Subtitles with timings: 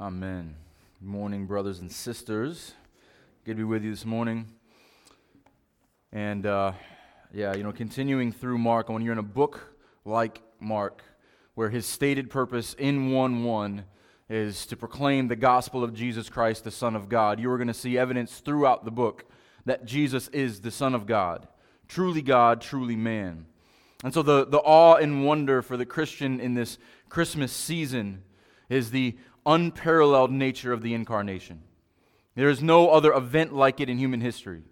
[0.00, 0.54] Amen.
[1.00, 2.74] Good morning, brothers and sisters.
[3.44, 4.46] Good to be with you this morning.
[6.12, 6.74] And uh,
[7.34, 9.74] yeah, you know, continuing through Mark, when you're in a book
[10.04, 11.02] like Mark,
[11.56, 13.84] where his stated purpose in 1 1
[14.30, 17.66] is to proclaim the gospel of Jesus Christ, the Son of God, you are going
[17.66, 19.24] to see evidence throughout the book
[19.64, 21.48] that Jesus is the Son of God,
[21.88, 23.46] truly God, truly man.
[24.04, 26.78] And so the, the awe and wonder for the Christian in this
[27.08, 28.22] Christmas season
[28.68, 29.16] is the
[29.48, 31.62] unparalleled nature of the incarnation.
[32.34, 34.62] There is no other event like it in human history.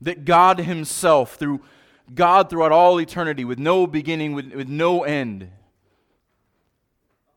[0.00, 1.62] That God Himself, through
[2.14, 5.50] God throughout all eternity, with no beginning, with, with no end,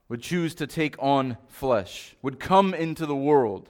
[0.10, 3.70] would choose to take on flesh, would come into the world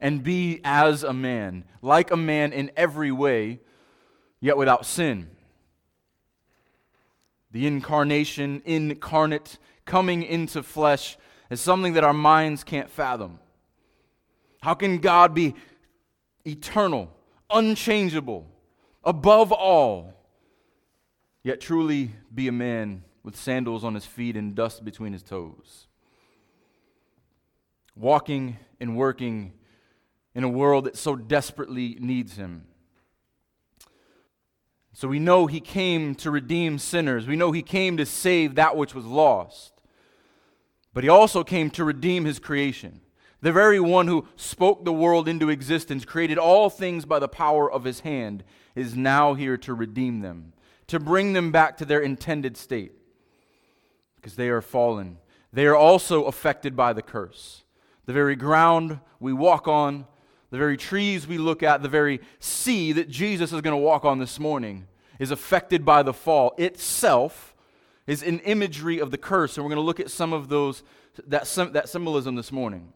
[0.00, 3.60] and be as a man, like a man in every way,
[4.40, 5.28] yet without sin.
[7.50, 11.18] The incarnation, incarnate, coming into flesh,
[11.50, 13.40] is something that our minds can't fathom.
[14.62, 15.54] How can God be
[16.44, 17.10] eternal,
[17.50, 18.46] unchangeable,
[19.04, 20.14] above all,
[21.42, 25.88] yet truly be a man with sandals on his feet and dust between his toes?
[27.96, 29.52] Walking and working
[30.34, 32.66] in a world that so desperately needs him.
[34.92, 37.26] So we know he came to redeem sinners.
[37.26, 39.79] We know he came to save that which was lost.
[40.92, 43.00] But he also came to redeem his creation.
[43.42, 47.70] The very one who spoke the world into existence, created all things by the power
[47.70, 50.52] of his hand, is now here to redeem them,
[50.88, 52.92] to bring them back to their intended state.
[54.16, 55.18] Because they are fallen.
[55.52, 57.64] They are also affected by the curse.
[58.04, 60.06] The very ground we walk on,
[60.50, 64.04] the very trees we look at, the very sea that Jesus is going to walk
[64.04, 64.86] on this morning
[65.18, 67.49] is affected by the fall itself
[68.10, 70.82] is an imagery of the curse and we're going to look at some of those
[71.26, 72.92] that, that symbolism this morning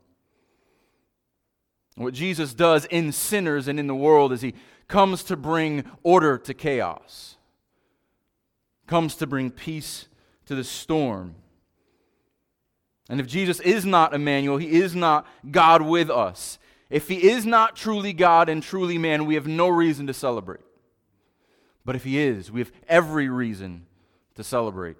[1.96, 4.54] what jesus does in sinners and in the world is he
[4.88, 7.36] comes to bring order to chaos
[8.86, 10.08] comes to bring peace
[10.46, 11.34] to the storm
[13.08, 16.58] and if jesus is not emmanuel he is not god with us
[16.90, 20.60] if he is not truly God and truly man, we have no reason to celebrate.
[21.84, 23.86] But if he is, we have every reason
[24.36, 24.96] to celebrate.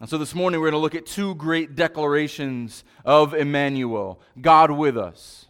[0.00, 4.70] And so this morning we're going to look at two great declarations of Emmanuel God
[4.70, 5.46] with us.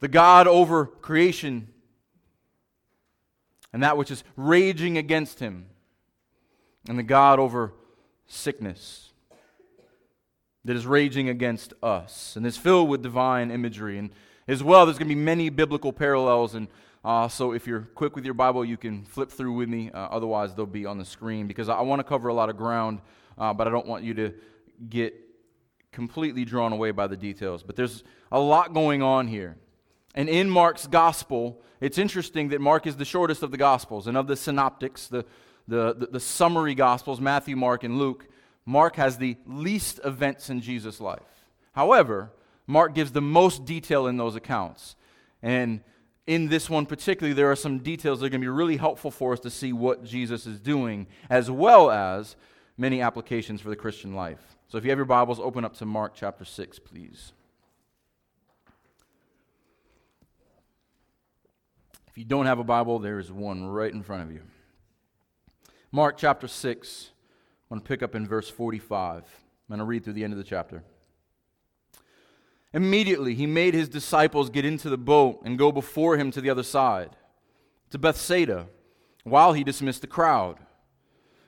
[0.00, 1.68] The God over creation
[3.76, 5.66] and that which is raging against him,
[6.88, 7.74] and the God over
[8.26, 9.10] sickness
[10.64, 13.98] that is raging against us and is filled with divine imagery.
[13.98, 14.12] And
[14.48, 16.54] as well, there's going to be many biblical parallels.
[16.54, 16.68] And
[17.04, 19.90] uh, so if you're quick with your Bible, you can flip through with me.
[19.90, 22.56] Uh, otherwise, they'll be on the screen because I want to cover a lot of
[22.56, 23.00] ground,
[23.38, 24.34] uh, but I don't want you to
[24.88, 25.14] get
[25.92, 27.62] completely drawn away by the details.
[27.62, 29.56] But there's a lot going on here.
[30.14, 34.16] And in Mark's gospel, it's interesting that Mark is the shortest of the gospels and
[34.16, 35.24] of the synoptics, the,
[35.68, 38.28] the, the, the summary gospels, Matthew, Mark, and Luke.
[38.64, 41.20] Mark has the least events in Jesus' life.
[41.72, 42.32] However,
[42.66, 44.96] Mark gives the most detail in those accounts.
[45.42, 45.80] And
[46.26, 49.10] in this one particularly, there are some details that are going to be really helpful
[49.10, 52.36] for us to see what Jesus is doing, as well as
[52.76, 54.56] many applications for the Christian life.
[54.68, 57.32] So if you have your Bibles, open up to Mark chapter 6, please.
[62.08, 64.42] If you don't have a Bible, there is one right in front of you.
[65.92, 67.10] Mark chapter 6.
[67.12, 69.22] I want to pick up in verse 45.
[69.22, 69.24] I'm
[69.68, 70.82] going to read through the end of the chapter.
[72.72, 76.50] Immediately, he made his disciples get into the boat and go before him to the
[76.50, 77.16] other side,
[77.90, 78.66] to Bethsaida,
[79.24, 80.58] while he dismissed the crowd.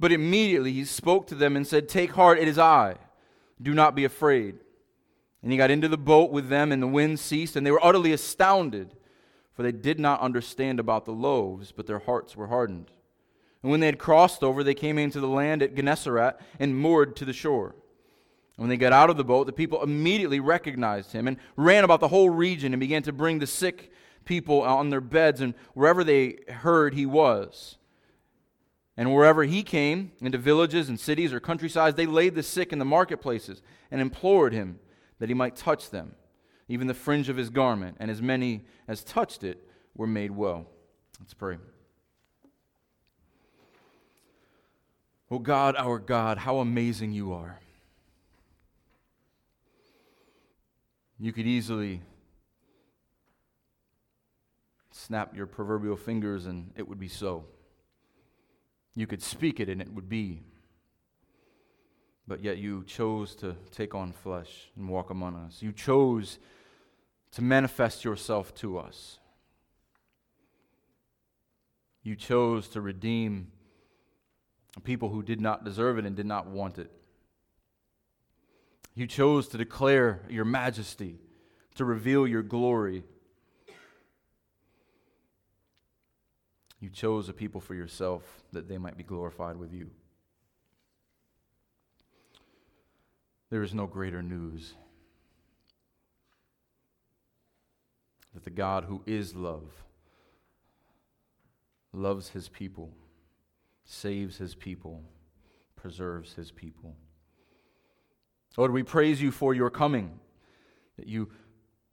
[0.00, 2.96] But immediately he spoke to them and said, Take heart, it is I.
[3.60, 4.56] Do not be afraid.
[5.42, 7.84] And he got into the boat with them, and the wind ceased, and they were
[7.84, 8.94] utterly astounded,
[9.52, 12.90] for they did not understand about the loaves, but their hearts were hardened.
[13.62, 17.16] And when they had crossed over, they came into the land at Gennesaret and moored
[17.16, 17.74] to the shore.
[18.56, 21.84] And when they got out of the boat, the people immediately recognized him and ran
[21.84, 23.92] about the whole region and began to bring the sick
[24.24, 27.77] people on their beds and wherever they heard he was.
[28.98, 32.80] And wherever he came, into villages and cities or countrysides, they laid the sick in
[32.80, 33.62] the marketplaces
[33.92, 34.80] and implored him
[35.20, 36.16] that he might touch them,
[36.66, 39.64] even the fringe of his garment, and as many as touched it
[39.94, 40.66] were made well.
[41.20, 41.58] Let's pray.
[45.30, 47.60] Oh God, our God, how amazing you are.
[51.20, 52.02] You could easily
[54.90, 57.44] snap your proverbial fingers and it would be so.
[58.98, 60.42] You could speak it and it would be.
[62.26, 65.62] But yet you chose to take on flesh and walk among us.
[65.62, 66.40] You chose
[67.30, 69.20] to manifest yourself to us.
[72.02, 73.52] You chose to redeem
[74.82, 76.90] people who did not deserve it and did not want it.
[78.96, 81.20] You chose to declare your majesty,
[81.76, 83.04] to reveal your glory.
[86.80, 88.22] You chose a people for yourself
[88.52, 89.90] that they might be glorified with you.
[93.50, 94.74] There is no greater news
[98.34, 99.84] that the God who is love
[101.92, 102.92] loves his people,
[103.84, 105.02] saves his people,
[105.74, 106.94] preserves his people.
[108.56, 110.20] Lord, we praise you for your coming,
[110.96, 111.30] that you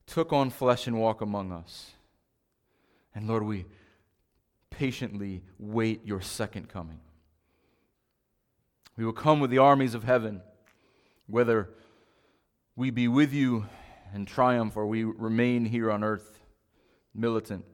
[0.05, 1.91] took on flesh and walk among us.
[3.13, 3.65] And Lord, we
[4.77, 6.99] patiently wait your second coming.
[8.97, 10.41] We will come with the armies of heaven,
[11.27, 11.69] whether
[12.75, 13.65] we be with you
[14.13, 16.39] in triumph or we remain here on earth
[17.13, 17.65] militant.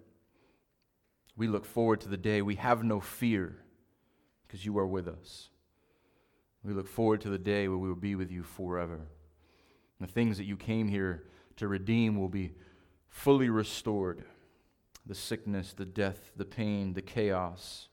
[1.35, 3.57] We look forward to the day we have no fear
[4.47, 5.49] because you are with us.
[6.63, 9.07] We look forward to the day where we will be with you forever.
[9.99, 11.23] And the things that you came here
[11.57, 12.53] to redeem will be
[13.09, 14.23] fully restored
[15.05, 17.89] the sickness, the death, the pain, the chaos.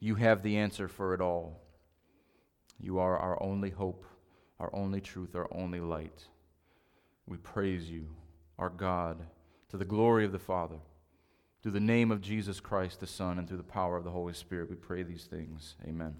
[0.00, 1.60] You have the answer for it all.
[2.80, 4.04] You are our only hope,
[4.60, 6.26] our only truth, our only light.
[7.26, 8.08] We praise you,
[8.58, 9.18] our God,
[9.70, 10.76] to the glory of the Father.
[11.62, 14.32] Through the name of Jesus Christ, the Son, and through the power of the Holy
[14.32, 15.74] Spirit, we pray these things.
[15.86, 16.14] Amen.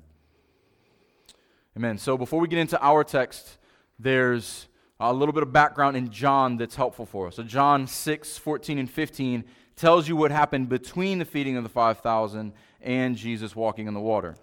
[1.77, 1.97] Amen.
[1.97, 3.57] So before we get into our text,
[4.01, 4.67] there's
[5.01, 7.37] a little bit of background in John that's helpful for us.
[7.37, 9.45] So, John 6, 14, and 15
[9.79, 14.01] tells you what happened between the feeding of the 5,000 and Jesus walking on the
[14.01, 14.37] water.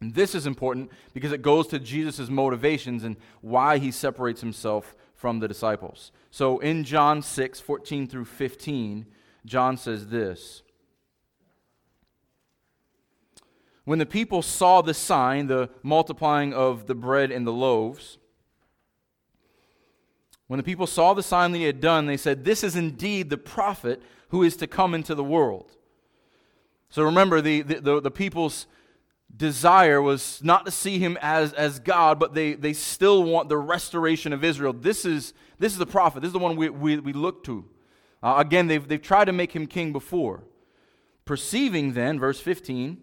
[0.00, 4.94] And this is important because it goes to Jesus' motivations and why he separates himself
[5.14, 6.12] from the disciples.
[6.30, 9.06] So, in John 6, 14 through 15,
[9.46, 10.62] John says this.
[13.84, 18.18] When the people saw the sign, the multiplying of the bread and the loaves,
[20.46, 23.30] when the people saw the sign that he had done, they said, This is indeed
[23.30, 25.72] the prophet who is to come into the world.
[26.88, 28.66] So remember, the, the, the, the people's
[29.34, 33.58] desire was not to see him as, as God, but they, they still want the
[33.58, 34.72] restoration of Israel.
[34.72, 36.20] This is, this is the prophet.
[36.20, 37.64] This is the one we, we, we look to.
[38.22, 40.44] Uh, again, they've, they've tried to make him king before.
[41.24, 42.98] Perceiving then, verse 15,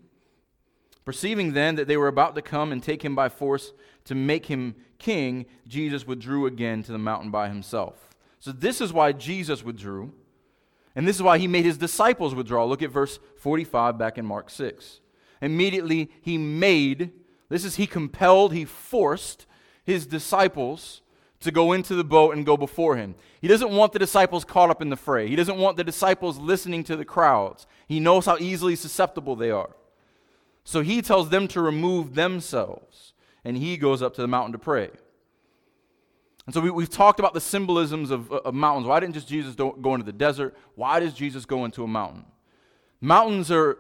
[1.06, 3.74] Perceiving then that they were about to come and take him by force
[4.06, 8.10] to make him king, Jesus withdrew again to the mountain by himself.
[8.40, 10.14] So, this is why Jesus withdrew,
[10.96, 12.66] and this is why he made his disciples withdraw.
[12.66, 15.00] Look at verse 45 back in Mark 6.
[15.42, 17.12] Immediately he made,
[17.50, 19.46] this is he compelled, he forced
[19.84, 21.02] his disciples
[21.42, 23.16] to go into the boat and go before him.
[23.42, 25.28] He doesn't want the disciples caught up in the fray.
[25.28, 27.68] He doesn't want the disciples listening to the crowds.
[27.88, 29.72] He knows how easily susceptible they are.
[30.64, 34.60] So he tells them to remove themselves, and he goes up to the mountain to
[34.60, 34.90] pray.
[36.46, 38.86] And so we, have talked about the symbolisms of, of mountains.
[38.88, 40.56] Why didn't just Jesus go into the desert?
[40.76, 42.26] Why does Jesus go into a mountain?
[43.00, 43.78] Mountains are,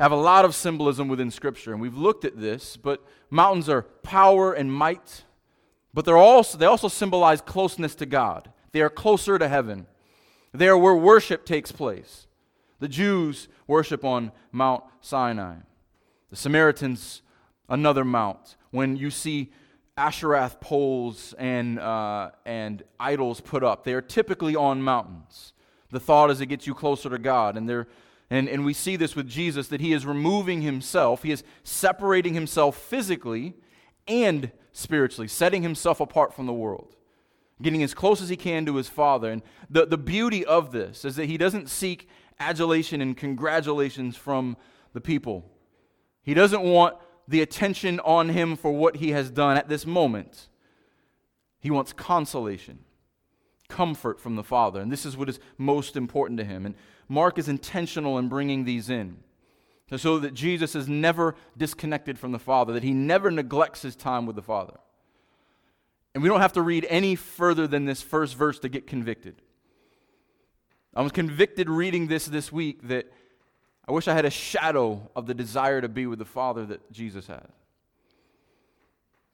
[0.00, 3.82] have a lot of symbolism within Scripture, and we've looked at this, but mountains are
[3.82, 5.24] power and might,
[5.94, 8.52] but they're also, they also symbolize closeness to God.
[8.72, 9.86] They are closer to heaven.
[10.52, 12.26] They are where worship takes place.
[12.80, 15.56] The Jews worship on Mount Sinai.
[16.32, 17.20] The Samaritans,
[17.68, 18.56] another mount.
[18.70, 19.52] When you see
[19.98, 25.52] Asherah poles and, uh, and idols put up, they are typically on mountains.
[25.90, 27.58] The thought is it gets you closer to God.
[27.58, 27.86] And, they're,
[28.30, 32.32] and, and we see this with Jesus that he is removing himself, he is separating
[32.32, 33.52] himself physically
[34.08, 36.96] and spiritually, setting himself apart from the world
[37.60, 39.30] getting as close as he can to his father.
[39.30, 42.08] And the, the beauty of this is that he doesn't seek
[42.40, 44.56] adulation and congratulations from
[44.94, 45.48] the people.
[46.22, 46.96] He doesn't want
[47.28, 50.48] the attention on him for what he has done at this moment.
[51.60, 52.80] He wants consolation,
[53.68, 54.80] comfort from the Father.
[54.80, 56.66] And this is what is most important to him.
[56.66, 56.74] And
[57.08, 59.18] Mark is intentional in bringing these in
[59.96, 64.26] so that Jesus is never disconnected from the Father, that he never neglects his time
[64.26, 64.78] with the Father.
[66.14, 69.42] And we don't have to read any further than this first verse to get convicted.
[70.94, 73.10] I was convicted reading this this week that
[73.88, 76.92] I wish I had a shadow of the desire to be with the Father that
[76.92, 77.48] Jesus had.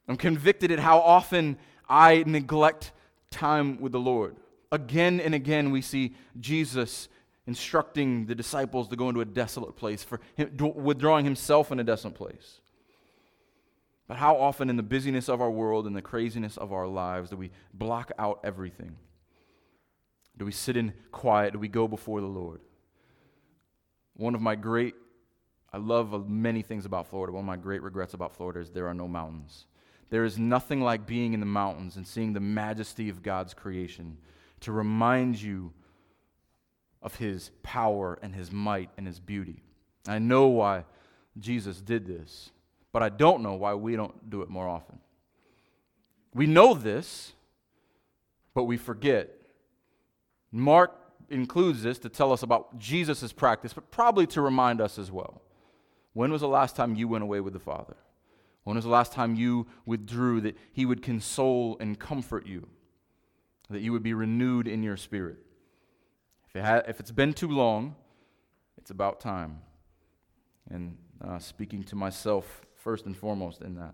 [0.07, 2.91] I'm convicted at how often I neglect
[3.29, 4.37] time with the Lord.
[4.71, 7.09] Again and again, we see Jesus
[7.45, 11.83] instructing the disciples to go into a desolate place, for him, withdrawing himself in a
[11.83, 12.59] desolate place.
[14.07, 17.29] But how often, in the busyness of our world and the craziness of our lives,
[17.29, 18.95] do we block out everything?
[20.37, 21.53] Do we sit in quiet?
[21.53, 22.61] Do we go before the Lord?
[24.19, 24.93] One of my great,
[25.73, 27.33] I love uh, many things about Florida.
[27.33, 29.65] One of my great regrets about Florida is there are no mountains.
[30.11, 34.17] There is nothing like being in the mountains and seeing the majesty of God's creation
[34.59, 35.73] to remind you
[37.01, 39.63] of his power and his might and his beauty.
[40.07, 40.85] I know why
[41.39, 42.51] Jesus did this
[42.91, 44.99] but I don't know why we don't do it more often.
[46.33, 47.33] We know this,
[48.53, 49.29] but we forget.
[50.51, 50.91] Mark
[51.31, 55.41] includes this to tell us about Jesus' practice, but probably to remind us as well.
[56.13, 57.95] When was the last time you went away with the Father?
[58.63, 62.67] When was the last time you withdrew that He would console and comfort you?
[63.69, 65.37] That you would be renewed in your spirit?
[66.47, 67.95] If, it ha- if it's been too long,
[68.77, 69.61] it's about time.
[70.69, 73.93] And uh, speaking to myself first and foremost in that.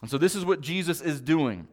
[0.00, 1.68] And so this is what Jesus is doing.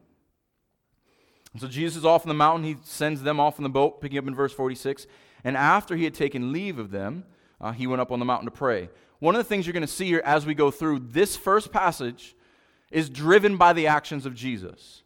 [1.54, 2.66] And so Jesus is off on the mountain.
[2.66, 5.08] He sends them off in the boat, picking up in verse 46.
[5.44, 7.24] And after he had taken leave of them,
[7.60, 8.90] uh, he went up on the mountain to pray.
[9.20, 11.72] One of the things you're going to see here as we go through this first
[11.72, 12.36] passage
[12.92, 15.04] is driven by the actions of Jesus.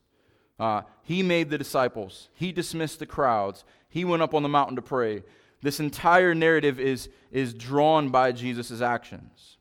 [0.59, 4.75] Uh, he made the disciples, he dismissed the crowds, he went up on the mountain
[4.75, 5.23] to pray.
[5.61, 9.57] This entire narrative is, is drawn by Jesus' actions.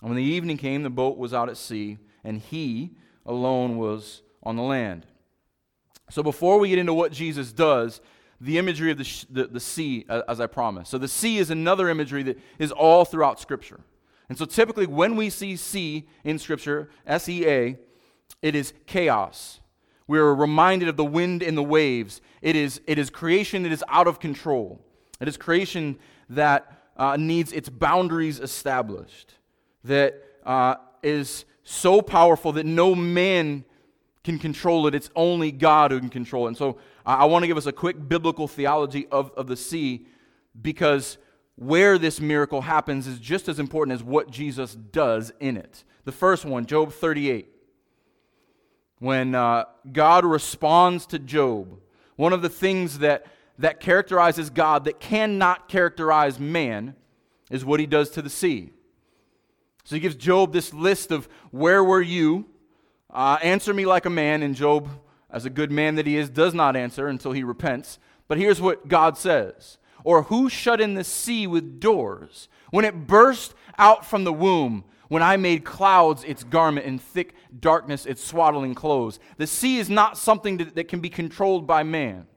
[0.00, 2.92] And when the evening came, the boat was out at sea, and he
[3.26, 5.06] alone was on the land.
[6.10, 8.00] So before we get into what Jesus does,
[8.40, 10.90] the imagery of the, sh- the, the sea, as I promised.
[10.90, 13.80] So the sea is another imagery that is all throughout Scripture.
[14.28, 17.78] And so typically when we see sea in Scripture, S E A,
[18.42, 19.60] it is chaos.
[20.06, 22.20] We are reminded of the wind and the waves.
[22.40, 24.80] It is, it is creation that is out of control.
[25.20, 25.98] It is creation
[26.30, 29.34] that uh, needs its boundaries established
[29.84, 33.64] that uh, is so powerful that no man
[34.22, 34.94] can control it.
[34.94, 36.48] It's only God who can control it.
[36.48, 40.06] And so I want to give us a quick biblical theology of, of the sea
[40.60, 41.18] because
[41.56, 45.84] where this miracle happens is just as important as what Jesus does in it.
[46.04, 47.48] The first one, Job 38.
[48.98, 51.78] When uh, God responds to Job,
[52.16, 53.26] one of the things that,
[53.58, 56.94] that characterizes God that cannot characterize man
[57.50, 58.72] is what he does to the sea.
[59.84, 62.46] So he gives Job this list of where were you?
[63.12, 64.42] Uh, answer me like a man.
[64.42, 64.88] And Job,
[65.30, 67.98] as a good man that he is, does not answer until he repents.
[68.28, 73.06] But here's what God says Or who shut in the sea with doors when it
[73.06, 74.84] burst out from the womb?
[75.08, 79.18] When I made clouds its garment and thick darkness its swaddling clothes.
[79.38, 82.28] The sea is not something that, that can be controlled by man.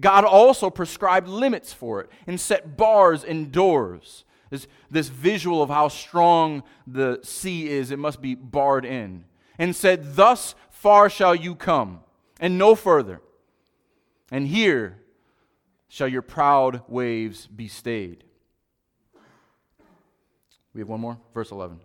[0.00, 4.24] God also prescribed limits for it and set bars and doors.
[4.48, 9.24] This, this visual of how strong the sea is, it must be barred in.
[9.58, 12.00] And said, Thus far shall you come,
[12.40, 13.20] and no further.
[14.30, 14.98] And here
[15.88, 18.24] shall your proud waves be stayed.
[20.74, 21.18] We have one more?
[21.34, 21.80] Verse 11.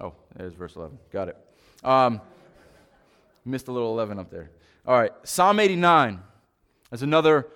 [0.00, 0.98] Oh, there's verse 11.
[1.10, 1.36] Got it.
[1.82, 2.20] Um,
[3.44, 4.50] missed a little 11 up there.
[4.86, 6.20] All right, Psalm 89
[6.92, 7.46] is another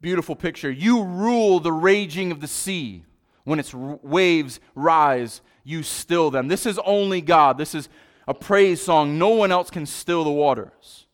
[0.00, 0.70] beautiful picture.
[0.70, 3.04] You rule the raging of the sea.
[3.44, 6.48] When its waves rise, you still them.
[6.48, 7.58] This is only God.
[7.58, 7.88] This is
[8.26, 9.18] a praise song.
[9.18, 11.06] No one else can still the waters.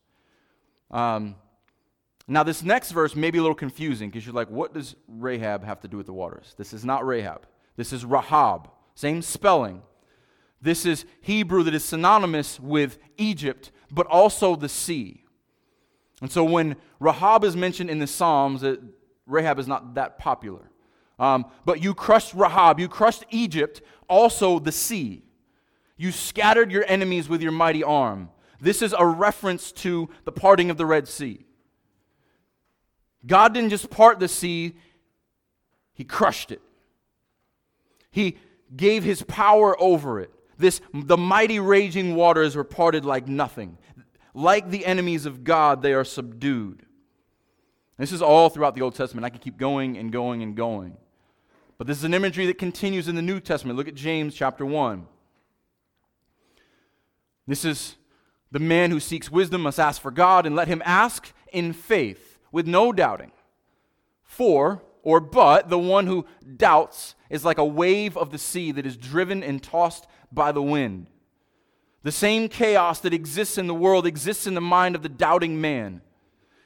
[0.91, 1.37] Um,
[2.27, 5.65] now, this next verse may be a little confusing because you're like, what does Rahab
[5.65, 6.55] have to do with the waters?
[6.59, 7.47] This is not Rahab.
[7.77, 8.69] This is Rahab.
[8.95, 9.83] Same spelling.
[10.61, 15.25] This is Hebrew that is synonymous with Egypt, but also the sea.
[16.21, 18.81] And so when Rahab is mentioned in the Psalms, it,
[19.27, 20.71] Rahab is not that popular.
[21.19, 25.23] Um, but you crushed Rahab, you crushed Egypt, also the sea.
[25.97, 28.31] You scattered your enemies with your mighty arm.
[28.61, 31.45] This is a reference to the parting of the Red Sea.
[33.27, 34.75] God didn't just part the sea,
[35.95, 36.63] He crushed it.
[38.11, 38.39] He
[38.75, 40.31] gave His power over it.
[40.57, 43.79] This, the mighty raging waters were parted like nothing.
[44.35, 46.85] Like the enemies of God, they are subdued.
[47.97, 49.25] This is all throughout the Old Testament.
[49.25, 50.97] I could keep going and going and going.
[51.79, 53.79] But this is an imagery that continues in the New Testament.
[53.79, 55.07] Look at James chapter 1.
[57.47, 57.95] This is
[58.51, 62.39] the man who seeks wisdom must ask for God, and let him ask in faith,
[62.51, 63.31] with no doubting.
[64.25, 68.87] For, or but, the one who doubts is like a wave of the sea that
[68.87, 71.07] is driven and tossed by the wind.
[72.03, 75.61] The same chaos that exists in the world exists in the mind of the doubting
[75.61, 76.01] man,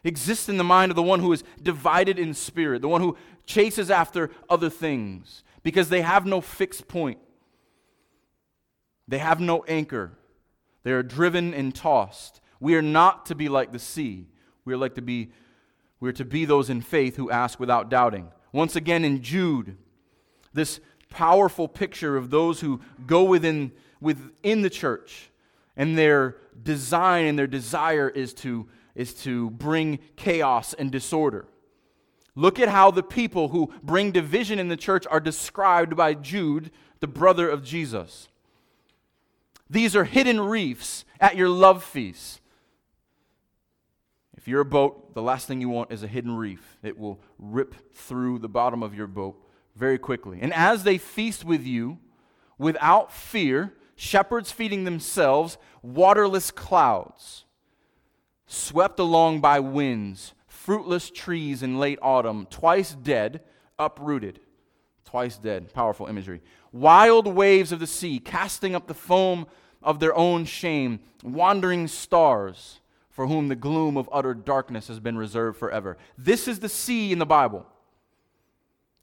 [0.05, 3.17] exists in the mind of the one who is divided in spirit, the one who
[3.47, 7.19] chases after other things, because they have no fixed point.
[9.09, 10.13] They have no anchor.
[10.85, 12.41] They are driven and tossed.
[12.61, 14.29] We are not to be like the sea.
[14.65, 15.33] We are like to be
[16.01, 18.33] we are to be those in faith who ask without doubting.
[18.53, 19.77] Once again in Jude,
[20.53, 20.81] this
[21.11, 25.31] powerful picture of those who go within within the church
[25.77, 31.47] and their design and their desire is to is to bring chaos and disorder.
[32.35, 36.71] Look at how the people who bring division in the church are described by Jude,
[37.01, 38.29] the brother of Jesus.
[39.69, 42.41] These are hidden reefs at your love feast.
[44.37, 46.79] If you're a boat, the last thing you want is a hidden reef.
[46.83, 49.37] It will rip through the bottom of your boat
[49.77, 50.41] very quickly.
[50.41, 51.99] And as they feast with you
[52.59, 57.45] without fear, shepherds feeding themselves, waterless clouds,
[58.47, 63.41] swept along by winds, fruitless trees in late autumn, twice dead,
[63.79, 64.41] uprooted.
[65.05, 65.73] Twice dead.
[65.75, 66.41] Powerful imagery.
[66.73, 69.47] Wild waves of the sea, casting up the foam
[69.83, 72.81] of their own shame, wandering stars
[73.11, 75.99] for whom the gloom of utter darkness has been reserved forever.
[76.17, 77.67] This is the sea in the Bible.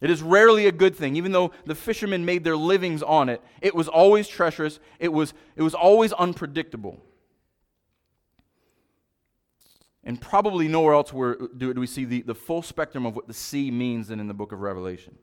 [0.01, 1.15] It is rarely a good thing.
[1.15, 5.34] Even though the fishermen made their livings on it, it was always treacherous, it was,
[5.55, 7.03] it was always unpredictable.
[10.03, 13.34] And probably nowhere else where do, we see the, the full spectrum of what the
[13.34, 15.18] sea means than in the book of Revelation.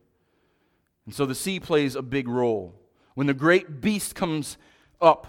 [1.07, 2.75] And so the sea plays a big role.
[3.15, 4.59] When the great beast comes
[5.01, 5.27] up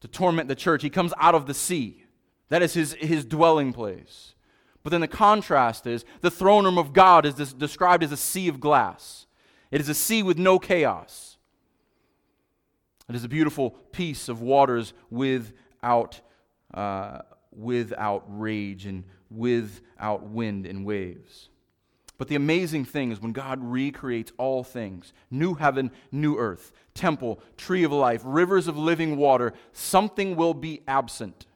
[0.00, 2.04] to torment the church, he comes out of the sea.
[2.48, 4.34] That is his, his dwelling place.
[4.82, 8.16] But then the contrast is the throne room of God is this, described as a
[8.16, 9.26] sea of glass.
[9.70, 11.36] It is a sea with no chaos.
[13.08, 16.20] It is a beautiful piece of waters without
[16.72, 17.18] uh,
[17.58, 21.48] without rage and without wind and waves.
[22.16, 27.40] But the amazing thing is when God recreates all things new heaven, new earth, temple,
[27.56, 31.46] tree of life, rivers of living water something will be absent.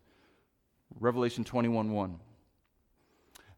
[1.00, 2.20] Revelation 21 1.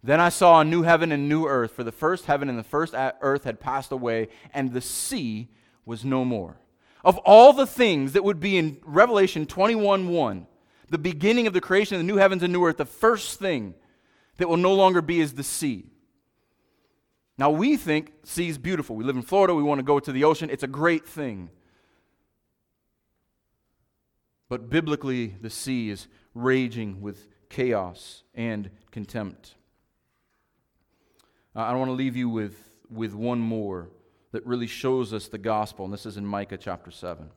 [0.02, 2.62] Then I saw a new heaven and new earth, for the first heaven and the
[2.62, 5.48] first earth had passed away, and the sea
[5.86, 6.58] was no more.
[7.04, 10.46] Of all the things that would be in Revelation 21 1,
[10.90, 13.74] the beginning of the creation of the new heavens and new earth, the first thing
[14.36, 15.86] that will no longer be is the sea.
[17.36, 18.94] Now, we think sea is beautiful.
[18.94, 20.50] We live in Florida, we want to go to the ocean.
[20.50, 21.50] It's a great thing.
[24.48, 29.54] But biblically, the sea is raging with chaos and contempt.
[31.56, 32.56] Uh, I want to leave you with,
[32.90, 33.90] with one more
[34.32, 37.30] that really shows us the gospel, and this is in Micah chapter 7.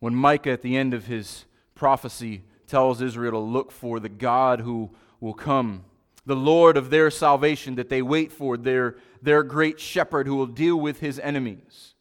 [0.00, 4.60] When Micah, at the end of his prophecy, tells Israel to look for the God
[4.60, 5.84] who will come,
[6.26, 10.46] the Lord of their salvation that they wait for, their, their great shepherd who will
[10.46, 11.94] deal with his enemies.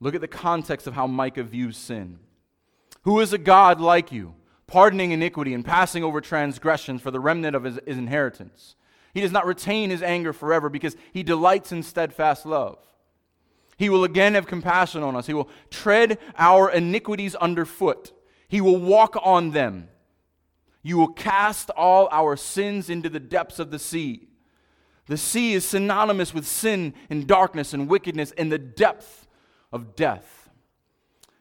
[0.00, 2.18] Look at the context of how Micah views sin.
[3.02, 4.34] Who is a God like you,
[4.66, 8.76] pardoning iniquity and passing over transgressions for the remnant of his, his inheritance?
[9.14, 12.78] He does not retain his anger forever because he delights in steadfast love.
[13.76, 15.26] He will again have compassion on us.
[15.26, 18.12] He will tread our iniquities underfoot.
[18.48, 19.88] He will walk on them.
[20.82, 24.28] You will cast all our sins into the depths of the sea.
[25.06, 29.26] The sea is synonymous with sin and darkness and wickedness and the depth
[29.72, 30.48] of death.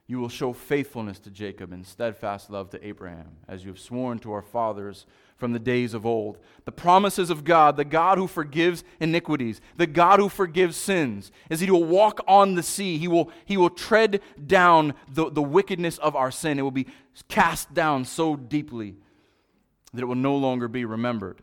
[0.07, 4.19] You will show faithfulness to Jacob and steadfast love to Abraham, as you have sworn
[4.19, 5.05] to our fathers
[5.37, 6.37] from the days of old.
[6.65, 11.59] The promises of God, the God who forgives iniquities, the God who forgives sins, is
[11.59, 12.97] He will walk on the sea.
[12.97, 16.57] He will, he will tread down the, the wickedness of our sin.
[16.57, 16.87] It will be
[17.27, 18.95] cast down so deeply
[19.93, 21.41] that it will no longer be remembered.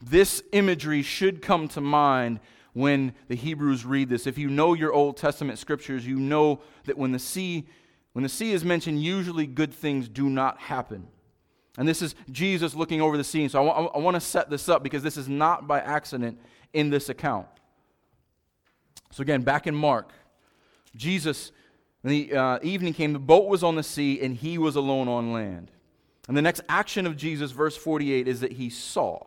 [0.00, 2.40] This imagery should come to mind
[2.72, 4.26] when the Hebrews read this.
[4.26, 7.66] If you know your Old Testament scriptures, you know that when the sea
[8.12, 11.06] when the sea is mentioned, usually good things do not happen.
[11.78, 13.48] And this is Jesus looking over the sea.
[13.48, 16.38] So I, I want to set this up because this is not by accident
[16.72, 17.46] in this account.
[19.10, 20.12] So again, back in Mark,
[20.94, 21.52] Jesus,
[22.02, 25.08] when the uh, evening came, the boat was on the sea and he was alone
[25.08, 25.70] on land.
[26.28, 29.24] And the next action of Jesus, verse 48, is that he saw.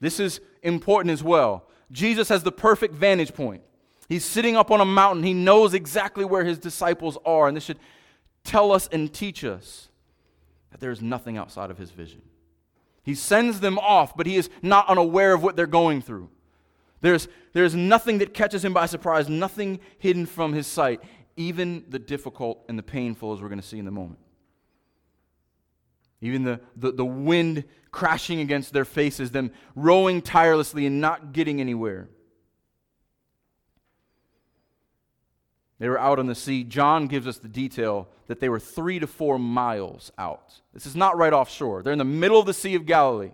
[0.00, 1.66] This is important as well.
[1.90, 3.62] Jesus has the perfect vantage point.
[4.08, 5.24] He's sitting up on a mountain.
[5.24, 7.78] He knows exactly where his disciples are, and this should
[8.44, 9.87] tell us and teach us
[10.70, 12.22] that there is nothing outside of his vision.
[13.02, 16.28] He sends them off, but he is not unaware of what they're going through.
[17.00, 21.00] There's, there's nothing that catches him by surprise, nothing hidden from his sight,
[21.36, 24.18] even the difficult and the painful, as we're going to see in a moment.
[26.20, 31.60] Even the, the, the wind crashing against their faces, them rowing tirelessly and not getting
[31.60, 32.08] anywhere.
[35.78, 36.64] They were out on the sea.
[36.64, 40.60] John gives us the detail that they were three to four miles out.
[40.74, 41.82] This is not right offshore.
[41.82, 43.30] They're in the middle of the Sea of Galilee.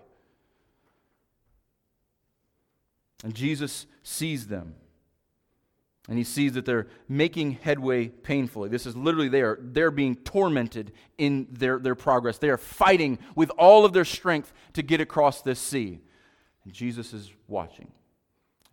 [3.23, 4.75] And Jesus sees them.
[6.07, 8.69] And he sees that they're making headway painfully.
[8.69, 12.37] This is literally they are they're being tormented in their, their progress.
[12.37, 16.01] They are fighting with all of their strength to get across this sea.
[16.65, 17.91] And Jesus is watching.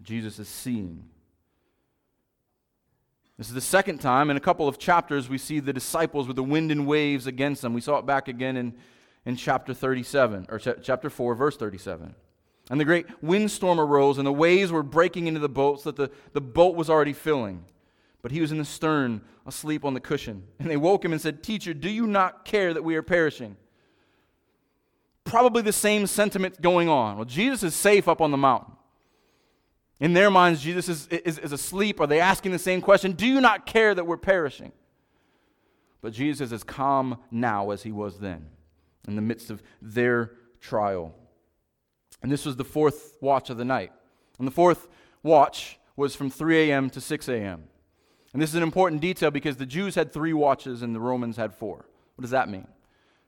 [0.02, 1.06] Jesus is seeing.
[3.41, 6.36] This is the second time in a couple of chapters we see the disciples with
[6.36, 7.73] the wind and waves against them.
[7.73, 8.75] We saw it back again in,
[9.25, 12.13] in chapter 37, or ch- chapter 4, verse 37.
[12.69, 15.95] And the great windstorm arose, and the waves were breaking into the boat so that
[15.95, 17.65] the, the boat was already filling.
[18.21, 20.43] But he was in the stern, asleep on the cushion.
[20.60, 23.58] And they woke him and said, Teacher, do you not care that we are perishing?
[25.23, 27.15] Probably the same sentiment going on.
[27.15, 28.75] Well, Jesus is safe up on the mountain.
[30.02, 32.00] In their minds, Jesus is, is, is asleep.
[32.00, 33.12] Are they asking the same question?
[33.12, 34.72] Do you not care that we're perishing?
[36.02, 38.48] But Jesus is as calm now as he was then,
[39.08, 41.14] in the midst of their trial.
[42.24, 43.92] And this was the fourth watch of the night.
[44.40, 44.88] And the fourth
[45.22, 46.90] watch was from 3 a.m.
[46.90, 47.66] to 6 a.m.
[48.34, 51.38] And this is an important detail because the Jews had three watches and the Romans
[51.38, 51.86] had four.
[52.16, 52.68] What does that mean?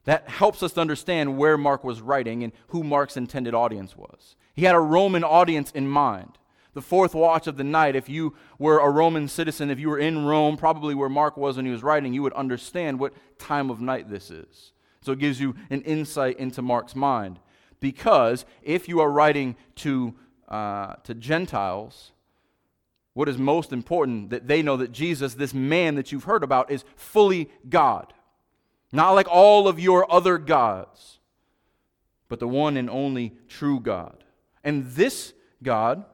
[0.05, 4.35] That helps us to understand where Mark was writing and who Mark's intended audience was.
[4.55, 6.39] He had a Roman audience in mind
[6.73, 9.99] the fourth watch of the night, if you were a Roman citizen, if you were
[9.99, 13.69] in Rome, probably where Mark was when he was writing, you would understand what time
[13.69, 14.73] of night this is.
[15.01, 17.39] So it gives you an insight into Mark's mind.
[17.79, 20.15] Because if you are writing to,
[20.47, 22.11] uh, to Gentiles,
[23.13, 26.71] what is most important that they know that Jesus, this man that you've heard about,
[26.71, 28.13] is fully God.
[28.91, 31.19] Not like all of your other gods,
[32.29, 34.23] but the one and only true God.
[34.63, 36.05] And this God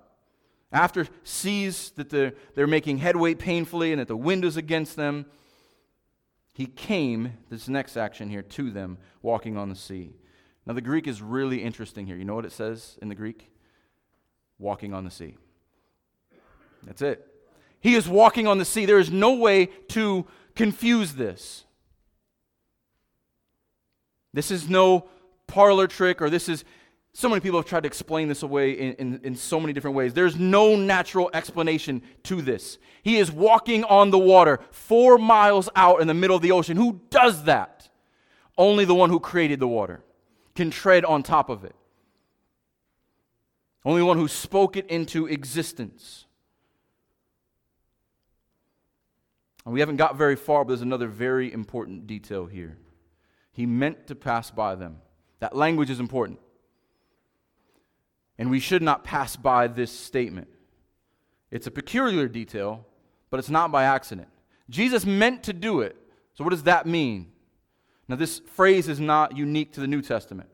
[0.71, 5.25] after sees that they're, they're making headway painfully and that the wind is against them,
[6.53, 10.13] he came, this next action here, to them, walking on the sea.
[10.65, 12.15] Now, the Greek is really interesting here.
[12.15, 13.49] You know what it says in the Greek?
[14.60, 15.38] Walking on the sea.
[16.84, 17.25] That's it.
[17.79, 18.86] He is walking on the sea.
[18.86, 21.63] There is no way to confuse this.
[24.34, 25.10] This is no
[25.47, 26.63] parlor trick or this is
[27.13, 29.95] so many people have tried to explain this away in, in, in, so many different
[29.95, 30.13] ways.
[30.13, 32.78] There's no natural explanation to this.
[33.02, 36.78] He is walking on the water four miles out in the middle of the ocean.
[36.78, 37.89] Who does that?
[38.58, 40.04] Only the one who created the water
[40.56, 41.76] can tread on top of it.
[43.84, 46.26] Only one who spoke it into existence.
[49.65, 52.78] And we haven't got very far, but there's another very important detail here.
[53.52, 54.98] He meant to pass by them.
[55.39, 56.39] That language is important.
[58.39, 60.47] And we should not pass by this statement.
[61.52, 62.86] It's a peculiar detail,
[63.30, 64.30] but it's not by accident.
[64.69, 65.95] Jesus meant to do it.
[66.34, 67.32] So, what does that mean?
[68.08, 70.49] Now, this phrase is not unique to the New Testament.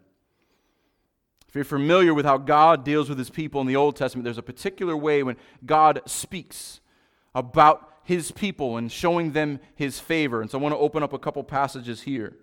[1.48, 4.38] If you're familiar with how God deals with his people in the Old Testament, there's
[4.38, 6.82] a particular way when God speaks
[7.34, 10.42] about his people and showing them his favor.
[10.42, 12.36] And so I want to open up a couple passages here.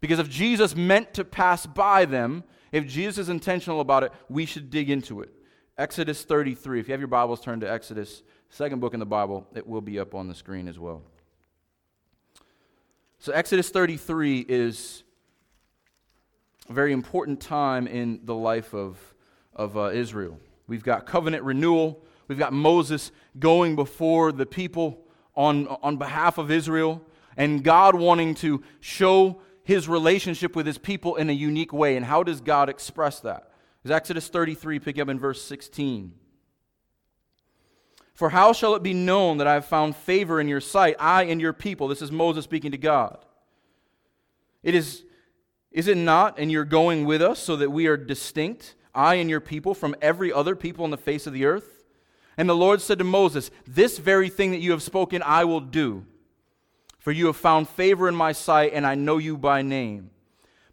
[0.00, 4.46] Because if Jesus meant to pass by them, if Jesus is intentional about it, we
[4.46, 5.30] should dig into it.
[5.78, 6.80] Exodus 33.
[6.80, 9.46] If you have your Bibles, turn to Exodus, second book in the Bible.
[9.54, 11.02] It will be up on the screen as well.
[13.18, 15.02] So, Exodus 33 is
[16.68, 18.98] a very important time in the life of,
[19.54, 20.38] of uh, Israel.
[20.66, 26.50] We've got covenant renewal, we've got Moses going before the people on, on behalf of
[26.50, 27.02] Israel,
[27.36, 31.96] and God wanting to show his relationship with his people in a unique way.
[31.96, 33.50] And how does God express that?
[33.84, 36.12] Is Exodus 33, pick up in verse 16.
[38.14, 41.24] For how shall it be known that I have found favor in your sight, I
[41.24, 41.88] and your people?
[41.88, 43.18] This is Moses speaking to God.
[44.62, 45.02] It is,
[45.72, 49.28] is it not, and you're going with us so that we are distinct, I and
[49.28, 51.82] your people, from every other people on the face of the earth?
[52.36, 55.60] And the Lord said to Moses, This very thing that you have spoken, I will
[55.60, 56.06] do
[57.06, 60.10] for you have found favor in my sight, and I know you by name.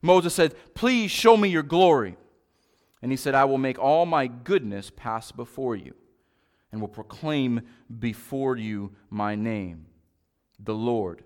[0.02, 2.18] Moses said, Please show me your glory.
[3.04, 5.94] And he said, I will make all my goodness pass before you,
[6.72, 7.62] and will proclaim
[8.00, 9.86] before you my name,
[10.60, 11.24] the Lord,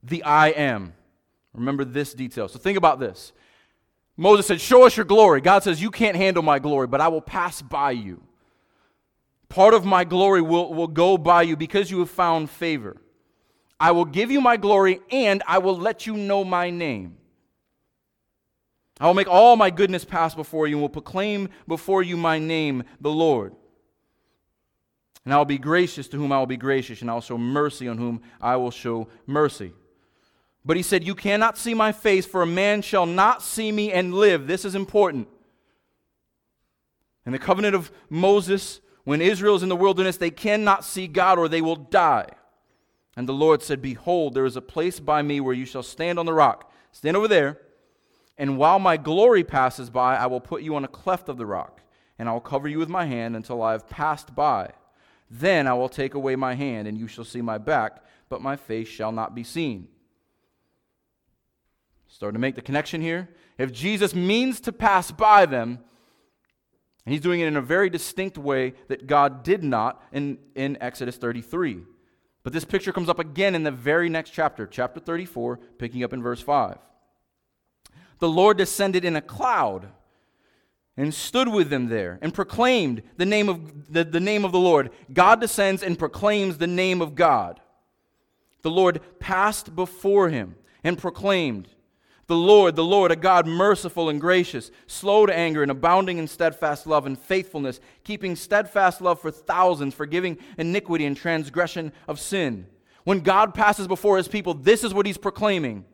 [0.00, 0.92] the I am.
[1.52, 2.46] Remember this detail.
[2.46, 3.32] So think about this.
[4.16, 5.40] Moses said, Show us your glory.
[5.40, 8.22] God says, You can't handle my glory, but I will pass by you.
[9.48, 12.96] Part of my glory will, will go by you because you have found favor.
[13.80, 17.16] I will give you my glory and I will let you know my name.
[19.00, 22.38] I will make all my goodness pass before you and will proclaim before you my
[22.38, 23.54] name, the Lord.
[25.24, 27.38] And I will be gracious to whom I will be gracious, and I will show
[27.38, 29.72] mercy on whom I will show mercy.
[30.64, 33.92] But he said, You cannot see my face, for a man shall not see me
[33.92, 34.46] and live.
[34.46, 35.28] This is important.
[37.24, 41.38] In the covenant of Moses, when Israel is in the wilderness, they cannot see God
[41.38, 42.26] or they will die.
[43.20, 46.18] And the Lord said, Behold, there is a place by me where you shall stand
[46.18, 46.72] on the rock.
[46.90, 47.60] Stand over there.
[48.38, 51.44] And while my glory passes by, I will put you on a cleft of the
[51.44, 51.82] rock,
[52.18, 54.70] and I will cover you with my hand until I have passed by.
[55.30, 58.56] Then I will take away my hand, and you shall see my back, but my
[58.56, 59.88] face shall not be seen.
[62.08, 63.28] Starting to make the connection here.
[63.58, 65.78] If Jesus means to pass by them,
[67.04, 70.78] and he's doing it in a very distinct way that God did not in, in
[70.80, 71.82] Exodus 33.
[72.42, 76.12] But this picture comes up again in the very next chapter, chapter 34, picking up
[76.12, 76.78] in verse 5.
[78.18, 79.88] The Lord descended in a cloud
[80.96, 84.58] and stood with them there and proclaimed the name of the, the name of the
[84.58, 84.90] Lord.
[85.12, 87.60] God descends and proclaims the name of God.
[88.62, 91.68] The Lord passed before him and proclaimed,
[92.30, 96.28] the Lord, the Lord, a God merciful and gracious, slow to anger and abounding in
[96.28, 102.68] steadfast love and faithfulness, keeping steadfast love for thousands, forgiving iniquity and transgression of sin.
[103.02, 105.84] When God passes before his people, this is what he's proclaiming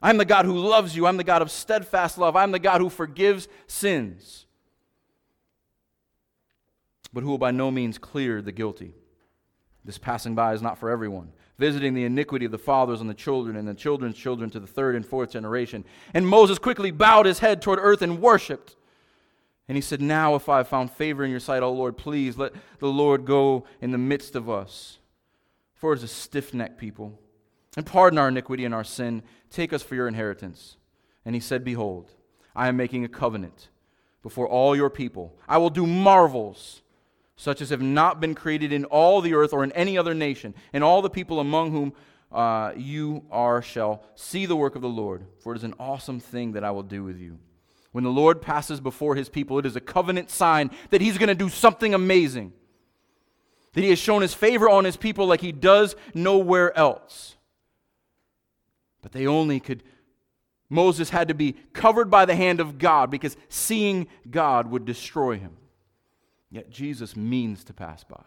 [0.00, 1.08] I'm the God who loves you.
[1.08, 2.36] I'm the God of steadfast love.
[2.36, 4.46] I'm the God who forgives sins,
[7.12, 8.94] but who will by no means clear the guilty.
[9.84, 13.14] This passing by is not for everyone visiting the iniquity of the fathers on the
[13.14, 15.84] children and the children's children to the third and fourth generation.
[16.14, 18.76] And Moses quickly bowed his head toward earth and worshiped.
[19.66, 22.38] And he said, Now, if I have found favor in your sight, O Lord, please
[22.38, 24.98] let the Lord go in the midst of us.
[25.74, 27.18] For it is a stiff necked people.
[27.76, 29.22] And pardon our iniquity and our sin.
[29.50, 30.76] Take us for your inheritance.
[31.24, 32.12] And he said, Behold,
[32.56, 33.68] I am making a covenant
[34.22, 35.36] before all your people.
[35.48, 36.82] I will do marvels
[37.38, 40.52] such as have not been created in all the earth or in any other nation,
[40.72, 41.92] and all the people among whom
[42.32, 46.18] uh, you are shall see the work of the Lord, for it is an awesome
[46.18, 47.38] thing that I will do with you.
[47.92, 51.28] When the Lord passes before his people, it is a covenant sign that he's going
[51.28, 52.52] to do something amazing,
[53.72, 57.36] that he has shown his favor on his people like he does nowhere else.
[59.00, 59.84] But they only could,
[60.68, 65.38] Moses had to be covered by the hand of God because seeing God would destroy
[65.38, 65.57] him.
[66.50, 68.24] Yet Jesus means to pass by.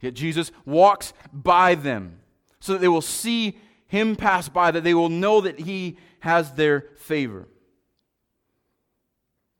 [0.00, 2.20] Yet Jesus walks by them
[2.60, 6.52] so that they will see him pass by, that they will know that he has
[6.52, 7.48] their favor.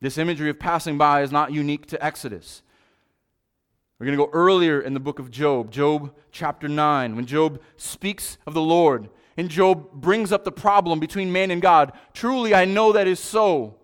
[0.00, 2.62] This imagery of passing by is not unique to Exodus.
[3.98, 7.62] We're going to go earlier in the book of Job, Job chapter 9, when Job
[7.76, 9.08] speaks of the Lord
[9.38, 11.92] and Job brings up the problem between man and God.
[12.12, 13.76] Truly, I know that is so.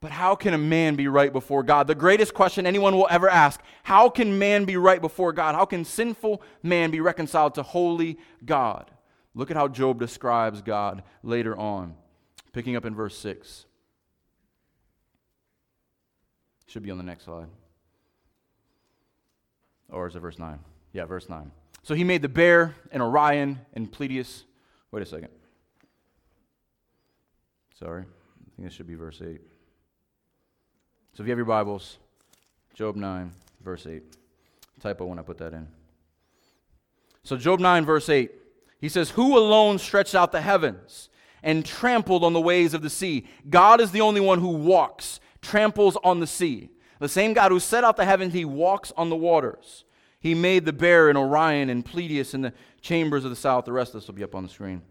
[0.00, 1.88] But how can a man be right before God?
[1.88, 5.54] The greatest question anyone will ever ask how can man be right before God?
[5.54, 8.90] How can sinful man be reconciled to holy God?
[9.34, 11.94] Look at how Job describes God later on,
[12.52, 13.66] picking up in verse 6.
[16.66, 17.48] Should be on the next slide.
[19.90, 20.58] Or is it verse 9?
[20.92, 21.50] Yeah, verse 9.
[21.82, 24.44] So he made the bear and Orion and Pleiades.
[24.90, 25.30] Wait a second.
[27.78, 28.02] Sorry.
[28.02, 29.40] I think this should be verse 8.
[31.18, 31.98] So if you have your Bibles,
[32.74, 33.32] Job 9,
[33.64, 34.04] verse 8.
[34.78, 35.66] Typo when I put that in.
[37.24, 38.30] So, Job 9, verse 8,
[38.80, 41.08] he says, Who alone stretched out the heavens
[41.42, 43.26] and trampled on the waves of the sea?
[43.50, 46.68] God is the only one who walks, tramples on the sea.
[47.00, 49.82] The same God who set out the heavens, he walks on the waters.
[50.20, 53.64] He made the bear and Orion and Pleiades in the chambers of the south.
[53.64, 54.82] The rest of this will be up on the screen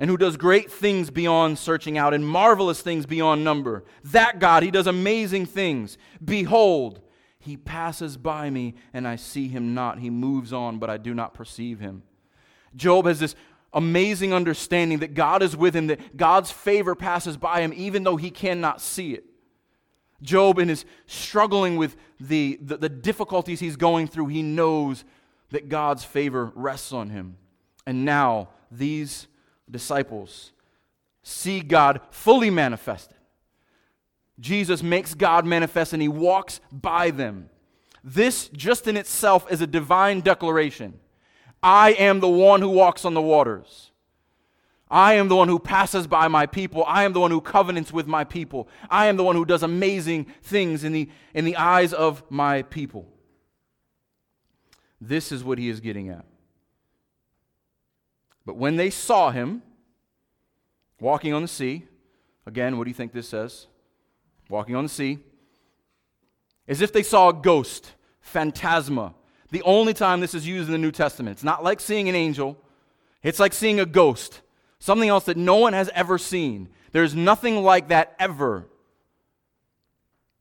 [0.00, 3.84] and who does great things beyond searching out and marvelous things beyond number.
[4.02, 5.98] That God, He does amazing things.
[6.24, 7.00] Behold,
[7.38, 10.00] He passes by me and I see Him not.
[10.00, 12.02] He moves on, but I do not perceive Him.
[12.74, 13.36] Job has this
[13.72, 18.16] amazing understanding that God is with him, that God's favor passes by him even though
[18.16, 19.24] he cannot see it.
[20.22, 25.04] Job, in his struggling with the, the, the difficulties he's going through, he knows
[25.50, 27.36] that God's favor rests on him.
[27.86, 29.28] And now, these
[29.70, 30.52] disciples
[31.22, 33.16] see God fully manifested.
[34.38, 37.50] Jesus makes God manifest and he walks by them.
[38.02, 40.98] This, just in itself, is a divine declaration.
[41.62, 43.90] I am the one who walks on the waters.
[44.90, 46.84] I am the one who passes by my people.
[46.86, 48.66] I am the one who covenants with my people.
[48.88, 52.62] I am the one who does amazing things in the, in the eyes of my
[52.62, 53.06] people.
[55.00, 56.24] This is what he is getting at.
[58.46, 59.62] But when they saw him
[61.00, 61.84] walking on the sea,
[62.46, 63.66] again, what do you think this says?
[64.48, 65.18] Walking on the sea.
[66.66, 69.14] As if they saw a ghost, phantasma.
[69.50, 71.34] The only time this is used in the New Testament.
[71.34, 72.56] It's not like seeing an angel,
[73.22, 74.40] it's like seeing a ghost,
[74.78, 76.68] something else that no one has ever seen.
[76.92, 78.66] There's nothing like that ever.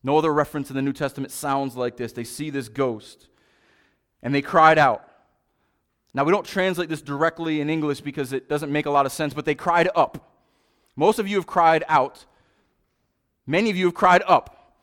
[0.04, 2.14] No other reference in the New Testament sounds like this.
[2.14, 3.28] They see this ghost
[4.22, 5.09] and they cried out.
[6.14, 9.12] Now, we don't translate this directly in English because it doesn't make a lot of
[9.12, 10.32] sense, but they cried up.
[10.96, 12.26] Most of you have cried out.
[13.46, 14.74] Many of you have cried up.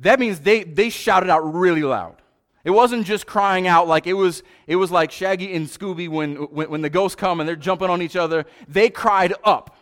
[0.00, 2.16] That means they, they shouted out really loud.
[2.64, 6.36] It wasn't just crying out like it was, it was like Shaggy and Scooby when,
[6.36, 8.46] when, when the ghosts come and they're jumping on each other.
[8.68, 9.76] They cried up.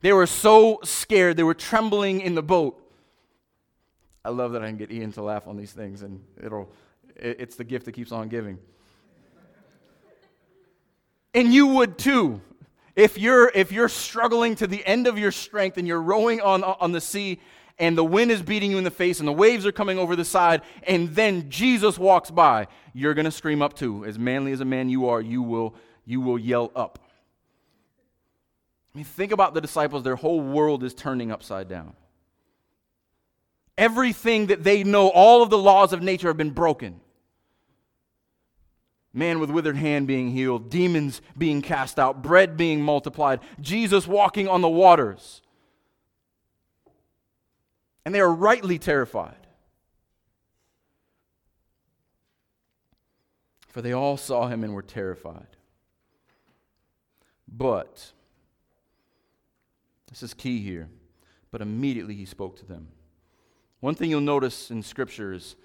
[0.00, 2.80] They were so scared, they were trembling in the boat.
[4.24, 6.70] I love that I can get Ian to laugh on these things, and it'll,
[7.14, 8.58] it's the gift that keeps on giving.
[11.34, 12.40] And you would too.
[12.96, 16.62] If you're, if you're struggling to the end of your strength and you're rowing on,
[16.62, 17.40] on the sea
[17.76, 20.14] and the wind is beating you in the face and the waves are coming over
[20.14, 24.04] the side, and then Jesus walks by, you're going to scream up too.
[24.04, 25.74] As manly as a man you are, you will,
[26.06, 27.00] you will yell up.
[28.94, 30.04] I mean, think about the disciples.
[30.04, 31.94] Their whole world is turning upside down.
[33.76, 37.00] Everything that they know, all of the laws of nature have been broken
[39.14, 44.48] man with withered hand being healed, demons being cast out, bread being multiplied, Jesus walking
[44.48, 45.40] on the waters.
[48.04, 49.46] And they are rightly terrified.
[53.68, 55.46] For they all saw him and were terrified.
[57.48, 58.12] But,
[60.08, 60.88] this is key here,
[61.50, 62.88] but immediately he spoke to them.
[63.80, 65.56] One thing you'll notice in Scripture is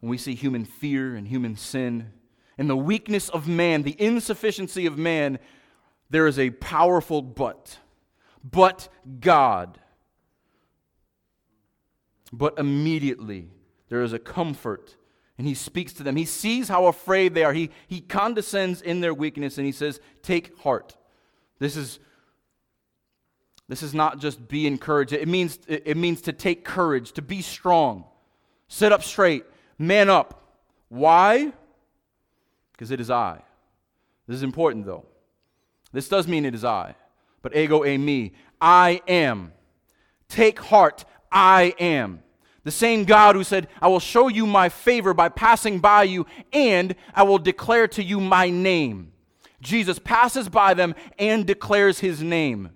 [0.00, 2.12] when we see human fear and human sin,
[2.58, 5.38] and the weakness of man, the insufficiency of man,
[6.10, 7.78] there is a powerful but.
[8.42, 8.88] But
[9.20, 9.78] God.
[12.32, 13.50] But immediately
[13.88, 14.96] there is a comfort,
[15.38, 16.16] and he speaks to them.
[16.16, 17.52] He sees how afraid they are.
[17.52, 20.96] He, he condescends in their weakness, and he says, Take heart.
[21.60, 22.00] This is,
[23.68, 27.40] this is not just be encouraged, it means, it means to take courage, to be
[27.40, 28.04] strong,
[28.66, 29.44] sit up straight,
[29.78, 30.34] man up.
[30.88, 31.52] Why?
[32.78, 33.42] Because it is I.
[34.28, 35.04] This is important though.
[35.92, 36.94] This does mean it is I,
[37.42, 38.32] but ego eimi.
[38.60, 39.52] I am.
[40.28, 42.22] Take heart, I am.
[42.62, 46.26] The same God who said, I will show you my favor by passing by you,
[46.52, 49.12] and I will declare to you my name.
[49.60, 52.70] Jesus passes by them and declares his name.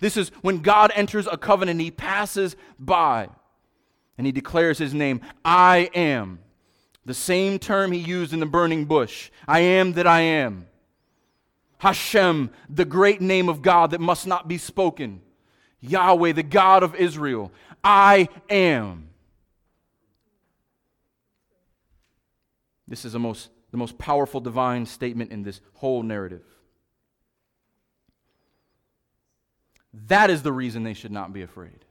[0.00, 3.28] This is when God enters a covenant, he passes by
[4.18, 6.40] and he declares his name I am.
[7.06, 10.66] The same term he used in the burning bush I am that I am.
[11.78, 15.20] Hashem, the great name of God that must not be spoken.
[15.80, 17.52] Yahweh, the God of Israel.
[17.84, 19.08] I am.
[22.88, 26.42] This is the most, the most powerful divine statement in this whole narrative.
[30.08, 31.84] That is the reason they should not be afraid.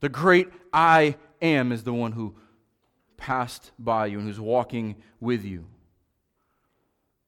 [0.00, 2.34] The great I am is the one who
[3.20, 5.66] passed by you and who's walking with you.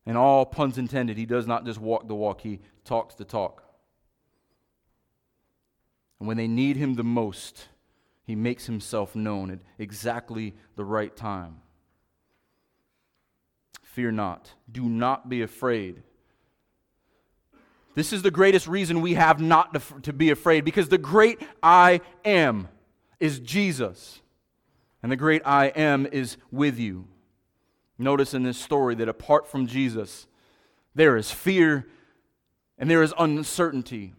[0.04, 3.62] And all puns intended, he does not just walk the walk, he talks the talk.
[6.18, 7.68] And when they need him the most,
[8.24, 11.56] he makes himself known at exactly the right time.
[13.82, 14.50] Fear not.
[14.70, 16.02] Do not be afraid.
[17.94, 21.38] This is the greatest reason we have not to, to be afraid because the great
[21.62, 22.68] I am
[23.20, 24.21] is Jesus
[25.02, 27.08] and the great I am is with you.
[27.98, 30.26] Notice in this story that apart from Jesus,
[30.94, 31.86] there is fear
[32.78, 34.14] and there is uncertainty.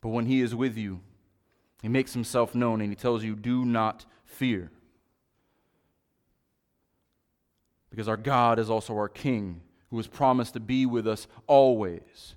[0.00, 1.00] But when He is with you,
[1.80, 4.70] He makes Himself known and He tells you, Do not fear.
[7.90, 12.34] Because our God is also our King, who has promised to be with us always.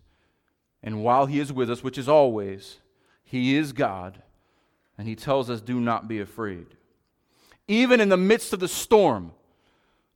[0.81, 2.79] And while He is with us, which is always,
[3.23, 4.21] He is God,
[4.97, 6.77] and He tells us, Do not be afraid
[7.67, 9.31] even in the midst of the storm,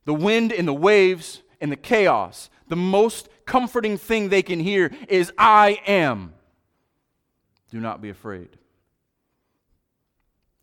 [0.04, 4.92] the wind and the waves and the chaos, the most comforting thing they can hear
[5.08, 6.34] is, I am.
[7.70, 8.48] Do not be afraid.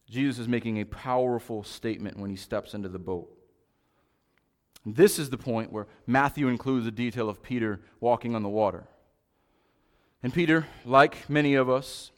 [0.09, 3.29] Jesus is making a powerful statement when he steps into the boat.
[4.85, 8.85] This is the point where Matthew includes the detail of Peter walking on the water.
[10.21, 12.11] And Peter, like many of us,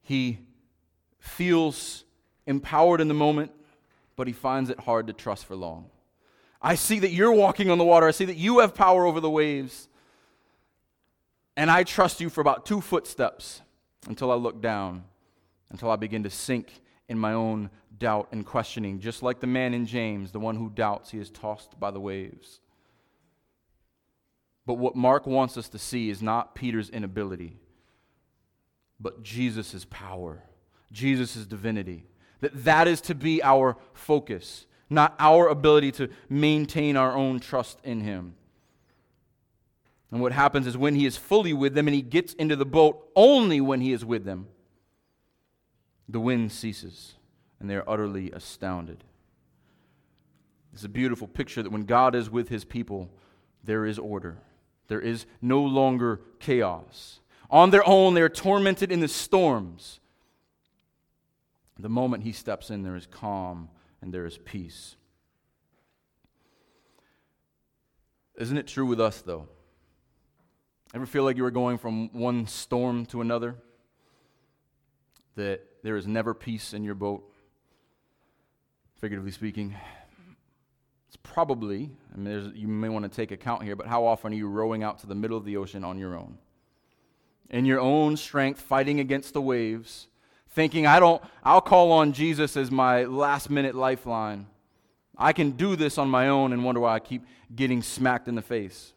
[0.00, 0.38] he
[1.18, 2.04] feels
[2.48, 3.52] empowered in the moment,
[4.16, 5.90] but he finds it hard to trust for long.
[6.60, 8.08] I see that you're walking on the water.
[8.08, 9.88] I see that you have power over the waves.
[11.56, 13.60] And I trust you for about two footsteps
[14.08, 15.04] until I look down,
[15.70, 19.74] until I begin to sink in my own doubt and questioning, just like the man
[19.74, 22.60] in James, the one who doubts, he is tossed by the waves.
[24.66, 27.56] But what Mark wants us to see is not Peter's inability,
[29.00, 30.42] but Jesus' power,
[30.92, 32.06] Jesus' divinity.
[32.40, 37.78] That that is to be our focus, not our ability to maintain our own trust
[37.82, 38.34] in him.
[40.10, 42.64] And what happens is when he is fully with them and he gets into the
[42.64, 44.46] boat only when he is with them,
[46.08, 47.14] the wind ceases
[47.60, 49.04] and they are utterly astounded.
[50.72, 53.10] It's a beautiful picture that when God is with his people,
[53.64, 54.38] there is order.
[54.86, 57.20] There is no longer chaos.
[57.50, 60.00] On their own, they are tormented in the storms.
[61.78, 63.68] The moment he steps in, there is calm
[64.02, 64.96] and there is peace.
[68.36, 69.48] Isn't it true with us, though?
[70.94, 73.56] Ever feel like you were going from one storm to another?
[75.36, 77.28] That there is never peace in your boat?
[79.00, 79.74] figuratively speaking.
[81.06, 84.36] It's probably, I mean, you may want to take account here, but how often are
[84.36, 86.38] you rowing out to the middle of the ocean on your own?
[87.48, 90.08] In your own strength, fighting against the waves,
[90.58, 94.48] thinking, I don't, I'll call on Jesus as my last minute lifeline.
[95.16, 97.22] I can do this on my own and wonder why I keep
[97.54, 98.92] getting smacked in the face.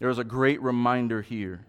[0.00, 1.64] There is a great reminder here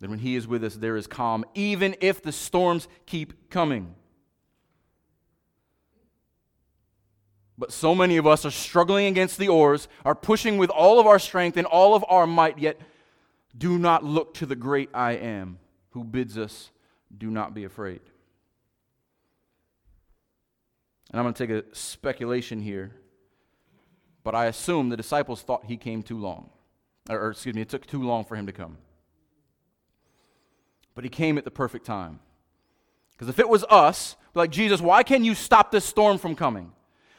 [0.00, 3.94] that when He is with us, there is calm, even if the storms keep coming.
[7.58, 11.06] But so many of us are struggling against the oars, are pushing with all of
[11.06, 12.80] our strength and all of our might, yet
[13.58, 15.58] do not look to the great I am
[15.94, 16.70] who bids us,
[17.16, 18.00] do not be afraid.
[21.10, 22.90] And I'm going to take a speculation here,
[24.24, 26.50] but I assume the disciples thought he came too long.
[27.08, 28.76] Or, or excuse me, it took too long for him to come.
[30.96, 32.18] But he came at the perfect time.
[33.12, 36.72] Because if it was us, like, Jesus, why can't you stop this storm from coming?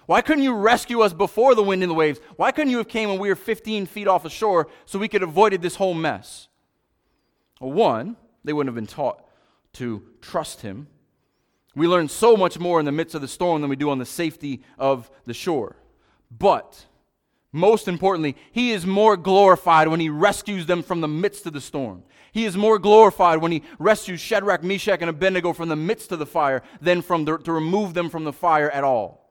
[0.06, 2.20] Why couldn't you rescue us before the wind and the waves?
[2.36, 5.08] Why couldn't you have came when we were 15 feet off the shore so we
[5.08, 6.50] could have avoided this whole mess?
[7.62, 9.24] Well, one, they wouldn't have been taught
[9.74, 10.88] to trust him.
[11.76, 13.98] We learn so much more in the midst of the storm than we do on
[13.98, 15.76] the safety of the shore.
[16.32, 16.86] But
[17.52, 21.62] most importantly, he is more glorified when he rescues them from the midst of the
[21.62, 22.04] storm.
[22.32, 26.20] He is more glorified when he rescues Shadrach, Meshach, and Abednego from the midst of
[26.20, 29.30] the fire than from the, to remove them from the fire at all.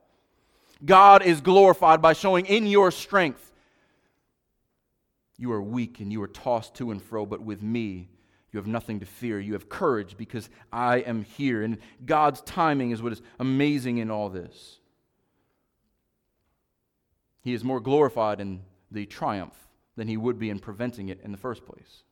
[0.83, 3.53] God is glorified by showing in your strength.
[5.37, 8.09] You are weak and you are tossed to and fro, but with me,
[8.55, 9.41] you have nothing to fear.
[9.41, 11.65] You have courage because I am here.
[11.65, 14.79] And God's timing is what is amazing in all this.
[17.43, 18.61] He is more glorified in
[18.93, 19.57] the triumph
[19.97, 22.05] than he would be in preventing it in the first place.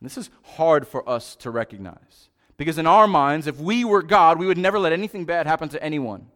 [0.00, 2.30] And this is hard for us to recognize.
[2.56, 5.68] Because in our minds, if we were God, we would never let anything bad happen
[5.68, 6.26] to anyone.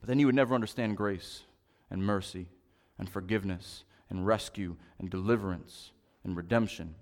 [0.00, 1.44] But then you would never understand grace
[1.90, 2.48] and mercy
[2.98, 5.92] and forgiveness and rescue and deliverance
[6.24, 6.94] and redemption.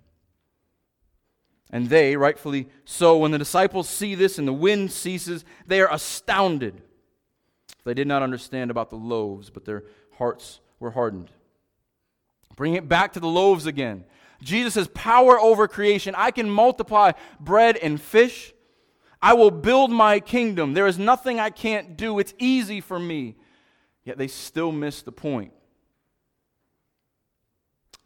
[1.71, 5.93] And they, rightfully so, when the disciples see this and the wind ceases, they are
[5.93, 6.83] astounded.
[7.85, 9.85] They did not understand about the loaves, but their
[10.19, 11.31] hearts were hardened.
[12.57, 14.05] Bring it back to the loaves again.
[14.43, 16.15] Jesus has power over creation.
[16.17, 18.53] I can multiply bread and fish.
[19.21, 20.75] I will build my kingdom.
[20.75, 22.19] There is nothing I can't do.
[22.19, 23.37] It's easy for me.
[24.05, 25.53] Yet they still miss the point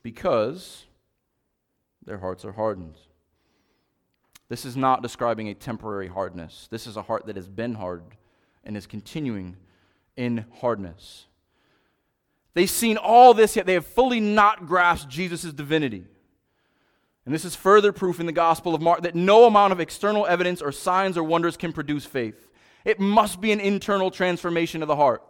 [0.02, 0.84] because
[2.04, 2.94] their hearts are hardened.
[4.48, 6.68] This is not describing a temporary hardness.
[6.70, 8.02] This is a heart that has been hard
[8.64, 9.56] and is continuing
[10.16, 11.26] in hardness.
[12.54, 16.04] They've seen all this, yet they have fully not grasped Jesus' divinity.
[17.24, 20.26] And this is further proof in the Gospel of Mark that no amount of external
[20.26, 22.48] evidence or signs or wonders can produce faith.
[22.86, 25.22] It must be an internal transformation of the heart.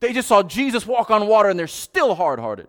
[0.00, 2.68] They just saw Jesus walk on water and they're still hard hearted.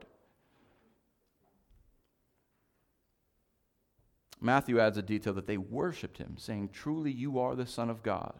[4.40, 8.04] Matthew adds a detail that they worshiped him, saying, Truly, you are the Son of
[8.04, 8.40] God.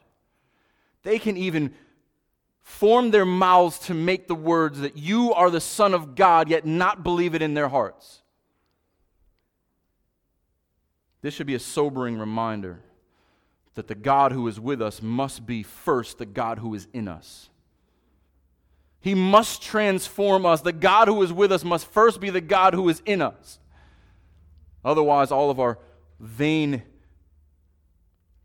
[1.04, 1.74] They can even
[2.62, 6.66] form their mouths to make the words that you are the Son of God, yet
[6.66, 8.22] not believe it in their hearts.
[11.22, 12.82] This should be a sobering reminder
[13.76, 17.08] that the God who is with us must be first the God who is in
[17.08, 17.50] us.
[19.00, 20.62] He must transform us.
[20.62, 23.60] The God who is with us must first be the God who is in us.
[24.88, 25.78] Otherwise, all of our
[26.18, 26.82] vain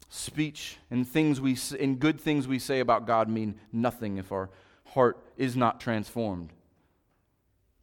[0.09, 4.51] speech and things we and good things we say about God mean nothing if our
[4.86, 6.51] heart is not transformed.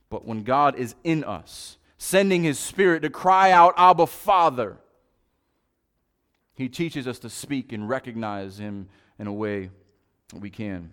[0.09, 4.75] But when God is in us, sending his spirit to cry out, Abba, Father,
[6.53, 9.69] he teaches us to speak and recognize him in a way
[10.33, 10.91] we can.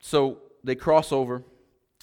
[0.00, 1.36] So they cross over.
[1.36, 1.44] I'm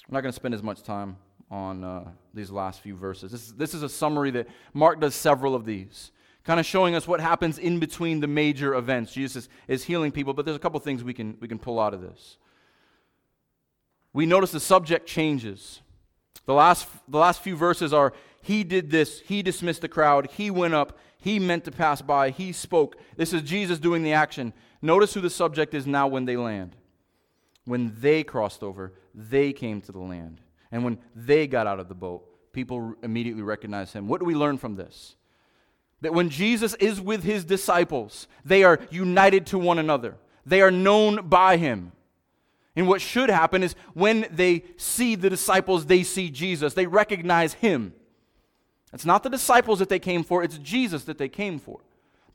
[0.10, 1.18] not going to spend as much time
[1.50, 3.32] on uh, these last few verses.
[3.32, 6.12] This is, this is a summary that Mark does several of these,
[6.44, 9.14] kind of showing us what happens in between the major events.
[9.14, 11.80] Jesus is, is healing people, but there's a couple things we can, we can pull
[11.80, 12.38] out of this.
[14.14, 15.82] We notice the subject changes.
[16.46, 20.50] The last, the last few verses are He did this, He dismissed the crowd, He
[20.50, 22.98] went up, He meant to pass by, He spoke.
[23.16, 24.54] This is Jesus doing the action.
[24.82, 26.76] Notice who the subject is now when they land.
[27.66, 30.40] When they crossed over, they came to the land.
[30.72, 34.08] And when they got out of the boat, people immediately recognized him.
[34.08, 35.16] What do we learn from this?
[36.02, 40.16] That when Jesus is with his disciples, they are united to one another,
[40.46, 41.92] they are known by him.
[42.76, 46.76] And what should happen is when they see the disciples, they see Jesus.
[46.76, 47.94] They recognize him.
[48.94, 51.80] It's not the disciples that they came for, it's Jesus that they came for.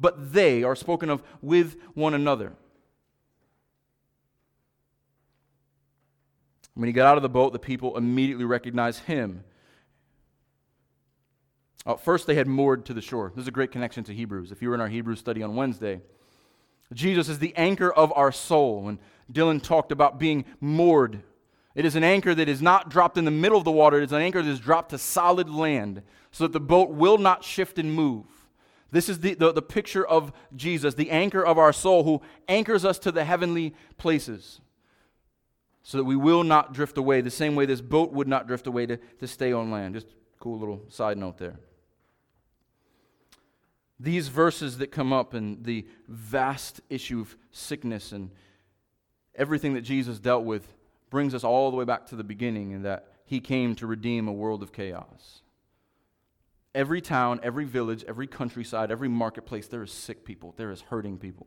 [0.01, 2.55] But they are spoken of with one another.
[6.75, 9.45] When he got out of the boat, the people immediately recognized him.
[11.85, 13.33] Uh, first, they had moored to the shore.
[13.35, 14.53] This is a great connection to Hebrews.
[14.53, 16.01] If you were in our Hebrew study on Wednesday,
[16.93, 18.89] Jesus is the anchor of our soul.
[18.89, 18.99] And
[19.31, 21.23] Dylan talked about being moored.
[21.75, 24.05] It is an anchor that is not dropped in the middle of the water, it
[24.05, 27.45] is an anchor that is dropped to solid land so that the boat will not
[27.45, 28.27] shift and move.
[28.91, 32.85] This is the, the, the picture of Jesus, the anchor of our soul, who anchors
[32.85, 34.61] us to the heavenly places
[35.83, 38.67] so that we will not drift away the same way this boat would not drift
[38.67, 39.95] away to, to stay on land.
[39.95, 40.07] Just
[40.39, 41.59] cool little side note there.
[43.99, 48.31] These verses that come up and the vast issue of sickness and
[49.35, 50.73] everything that Jesus dealt with
[51.11, 54.29] brings us all the way back to the beginning and that he came to redeem
[54.29, 55.43] a world of chaos.
[56.75, 61.19] Every town, every village, every countryside, every marketplace, there is sick people, there is hurting
[61.19, 61.47] people.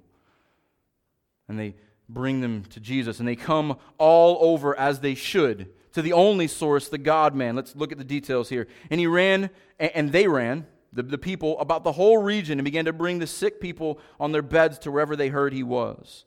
[1.48, 1.76] And they
[2.10, 3.20] bring them to Jesus.
[3.20, 7.56] And they come all over as they should to the only source, the God man.
[7.56, 8.68] Let's look at the details here.
[8.90, 9.50] And he ran,
[9.80, 13.28] and they ran, the, the people, about the whole region and began to bring the
[13.28, 16.26] sick people on their beds to wherever they heard he was.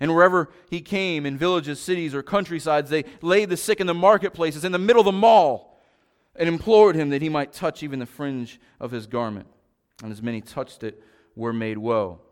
[0.00, 3.94] And wherever he came, in villages, cities, or countrysides, they laid the sick in the
[3.94, 5.78] marketplaces, in the middle of the mall,
[6.34, 9.48] and implored him that he might touch even the fringe of his garment.
[10.02, 11.02] And as many touched it,
[11.36, 12.22] were made well.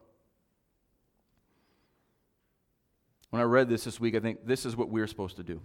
[3.30, 5.60] When I read this this week, I think this is what we're supposed to do.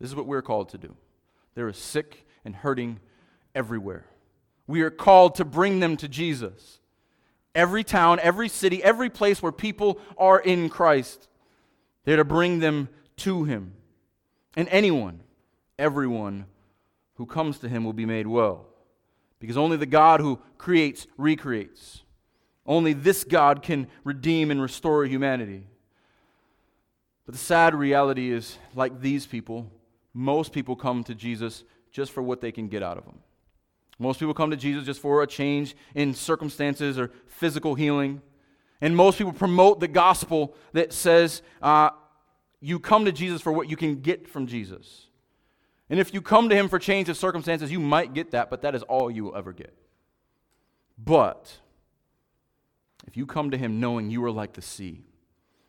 [0.00, 0.96] This is what we're called to do.
[1.54, 2.98] There is sick and hurting
[3.54, 4.06] everywhere.
[4.66, 6.80] We are called to bring them to Jesus.
[7.54, 11.28] Every town, every city, every place where people are in Christ,
[12.04, 13.74] they're to bring them to Him.
[14.56, 15.20] And anyone,
[15.78, 16.46] everyone
[17.14, 18.66] who comes to Him will be made well.
[19.38, 22.02] Because only the God who creates recreates.
[22.66, 25.68] Only this God can redeem and restore humanity.
[27.26, 29.70] But the sad reality is, like these people,
[30.12, 33.18] most people come to Jesus just for what they can get out of him.
[33.98, 38.20] Most people come to Jesus just for a change in circumstances or physical healing.
[38.80, 41.90] And most people promote the gospel that says uh,
[42.60, 45.06] you come to Jesus for what you can get from Jesus.
[45.88, 48.62] And if you come to him for change of circumstances, you might get that, but
[48.62, 49.74] that is all you will ever get.
[50.98, 51.58] But
[53.06, 55.04] if you come to him knowing you are like the sea,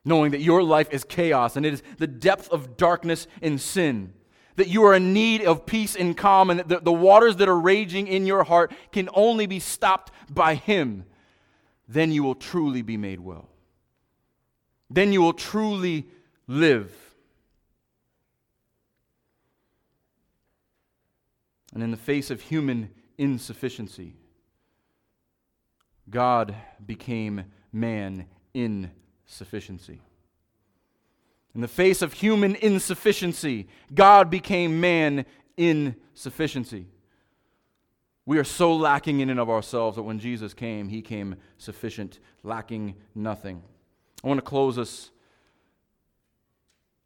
[0.06, 4.14] knowing that your life is chaos and it is the depth of darkness and sin.
[4.56, 7.49] That you are in need of peace and calm, and that the, the waters that
[7.49, 11.06] are raging in your heart can only be stopped by Him.
[11.89, 13.49] Then you will truly be made well.
[14.89, 16.08] Then you will truly
[16.47, 16.93] live.
[21.74, 24.16] And in the face of human insufficiency,
[26.10, 27.43] God became
[27.74, 28.91] man in
[29.26, 30.01] sufficiency.
[31.53, 36.88] In the face of human insufficiency, God became man in sufficiency.
[38.26, 42.19] We are so lacking in and of ourselves that when Jesus came, he came sufficient,
[42.43, 43.61] lacking nothing.
[44.23, 45.11] I want to close us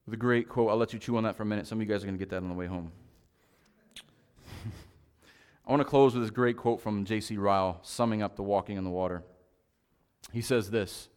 [0.06, 0.70] with a great quote.
[0.70, 1.68] I'll let you chew on that for a minute.
[1.68, 2.92] Some of you guys are going to get that on the way home.
[5.68, 7.38] I want to close with this great quote from J.C.
[7.38, 9.24] Ryle, summing up the walking in the water.
[10.32, 11.10] He says this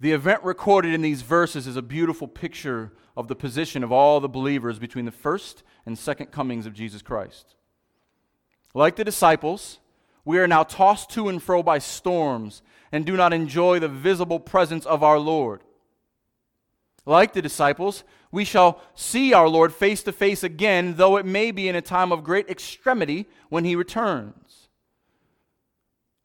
[0.00, 4.20] The event recorded in these verses is a beautiful picture of the position of all
[4.20, 7.56] the believers between the first and second comings of Jesus Christ.
[8.74, 9.80] Like the disciples,
[10.24, 14.38] we are now tossed to and fro by storms and do not enjoy the visible
[14.38, 15.62] presence of our Lord.
[17.04, 21.50] Like the disciples, we shall see our Lord face to face again, though it may
[21.50, 24.68] be in a time of great extremity when he returns.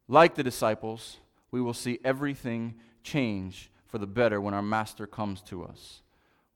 [0.07, 1.17] Like the disciples,
[1.49, 6.01] we will see everything change for the better when our Master comes to us.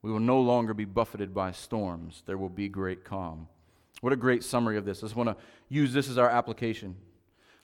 [0.02, 3.48] We will no longer be buffeted by storms, there will be great calm.
[4.02, 5.00] What a great summary of this.
[5.00, 5.38] I just want to
[5.70, 6.96] use this as our application.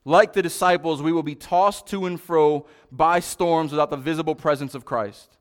[0.06, 4.36] Like the disciples, we will be tossed to and fro by storms without the visible
[4.36, 5.38] presence of Christ.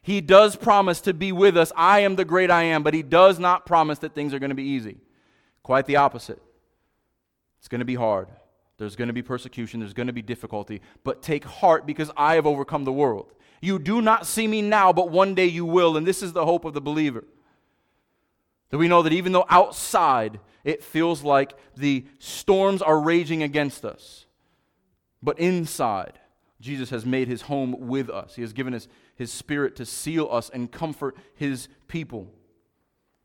[0.00, 1.72] He does promise to be with us.
[1.76, 4.50] I am the great I am, but He does not promise that things are going
[4.50, 4.98] to be easy.
[5.62, 6.40] Quite the opposite.
[7.58, 8.28] It's going to be hard.
[8.78, 9.80] There's going to be persecution.
[9.80, 10.80] There's going to be difficulty.
[11.04, 13.32] But take heart because I have overcome the world.
[13.60, 15.96] You do not see me now, but one day you will.
[15.96, 17.24] And this is the hope of the believer.
[18.70, 23.84] That we know that even though outside it feels like the storms are raging against
[23.84, 24.26] us,
[25.22, 26.18] but inside,
[26.60, 28.34] Jesus has made his home with us.
[28.34, 32.32] He has given us his spirit to seal us and comfort his people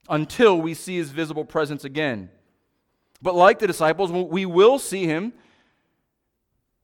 [0.10, 2.30] until we see his visible presence again.
[3.22, 5.34] But like the disciples, we will see him,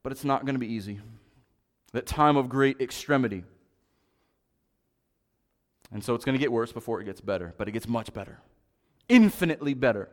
[0.04, 1.00] but it's not going to be easy.
[1.94, 3.44] That time of great extremity.
[5.92, 8.14] And so it's going to get worse before it gets better, but it gets much
[8.14, 8.40] better
[9.10, 10.08] infinitely better.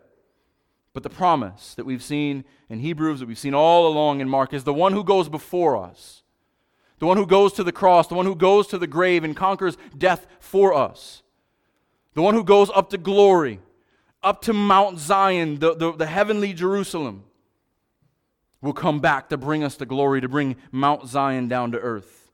[0.95, 4.55] But the promise that we've seen in Hebrews, that we've seen all along in Mark,
[4.55, 6.23] is the one who goes before us,
[6.99, 9.37] the one who goes to the cross, the one who goes to the grave and
[9.37, 11.23] conquers death for us,
[12.15, 13.61] the one who goes up to glory,
[14.23, 17.25] up to Mount Zion, the, the, the heavenly Jerusalem,
[18.63, 22.31] will come back to bring us to glory, to bring Mount Zion down to earth,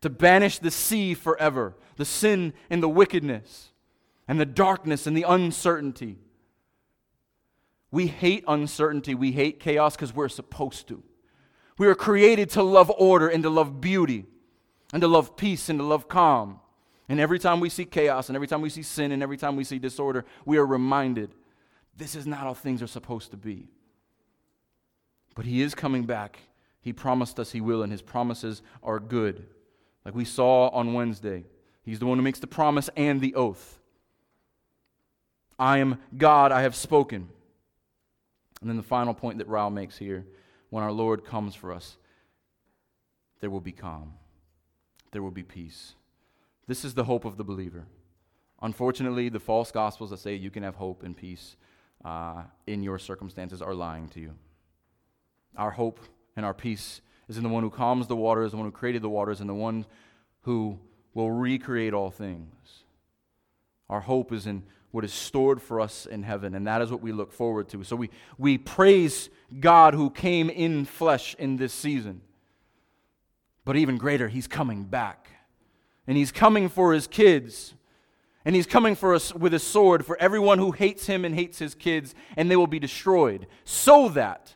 [0.00, 3.70] to banish the sea forever, the sin and the wickedness
[4.26, 6.18] and the darkness and the uncertainty.
[7.90, 9.14] We hate uncertainty.
[9.14, 11.02] We hate chaos because we're supposed to.
[11.78, 14.26] We are created to love order and to love beauty
[14.92, 16.60] and to love peace and to love calm.
[17.08, 19.56] And every time we see chaos and every time we see sin and every time
[19.56, 21.34] we see disorder, we are reminded
[21.96, 23.68] this is not how things are supposed to be.
[25.34, 26.38] But He is coming back.
[26.80, 29.46] He promised us He will, and His promises are good.
[30.04, 31.44] Like we saw on Wednesday,
[31.82, 33.78] He's the one who makes the promise and the oath.
[35.58, 37.28] I am God, I have spoken.
[38.60, 40.24] And then the final point that Ryle makes here
[40.70, 41.96] when our Lord comes for us,
[43.40, 44.14] there will be calm,
[45.12, 45.94] there will be peace.
[46.66, 47.84] This is the hope of the believer.
[48.62, 51.56] Unfortunately, the false gospels that say you can have hope and peace
[52.04, 54.34] uh, in your circumstances are lying to you.
[55.56, 56.00] Our hope
[56.36, 59.02] and our peace is in the one who calms the waters, the one who created
[59.02, 59.86] the waters, and the one
[60.42, 60.78] who
[61.14, 62.54] will recreate all things.
[63.88, 67.02] Our hope is in what is stored for us in heaven, and that is what
[67.02, 67.82] we look forward to.
[67.82, 69.28] So we, we praise
[69.58, 72.20] God who came in flesh in this season.
[73.64, 75.28] But even greater, He's coming back.
[76.06, 77.74] And He's coming for His kids.
[78.44, 81.58] And He's coming for us with a sword for everyone who hates Him and hates
[81.58, 84.54] His kids, and they will be destroyed, so that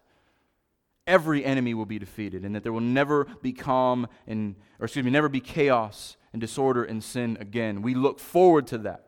[1.08, 5.04] every enemy will be defeated, and that there will never be calm and, or excuse
[5.04, 7.82] me, never be chaos and disorder and sin again.
[7.82, 9.06] We look forward to that.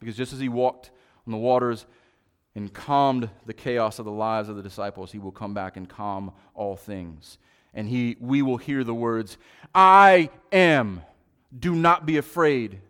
[0.00, 0.90] Because just as he walked
[1.26, 1.86] on the waters
[2.54, 5.88] and calmed the chaos of the lives of the disciples, he will come back and
[5.88, 7.38] calm all things.
[7.74, 9.36] And he, we will hear the words,
[9.74, 11.02] I am.
[11.56, 12.80] Do not be afraid.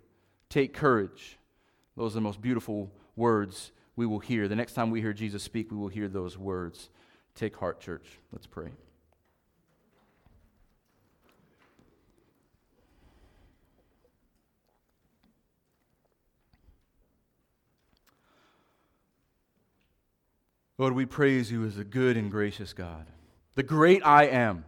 [0.48, 1.38] Take courage.
[1.96, 4.48] Those are the most beautiful words we will hear.
[4.48, 6.90] The next time we hear Jesus speak, we will hear those words.
[7.38, 8.02] Take heart, church.
[8.32, 8.66] Let's pray.
[20.78, 23.06] Lord, we praise you as a good and gracious God,
[23.54, 24.64] the great I am.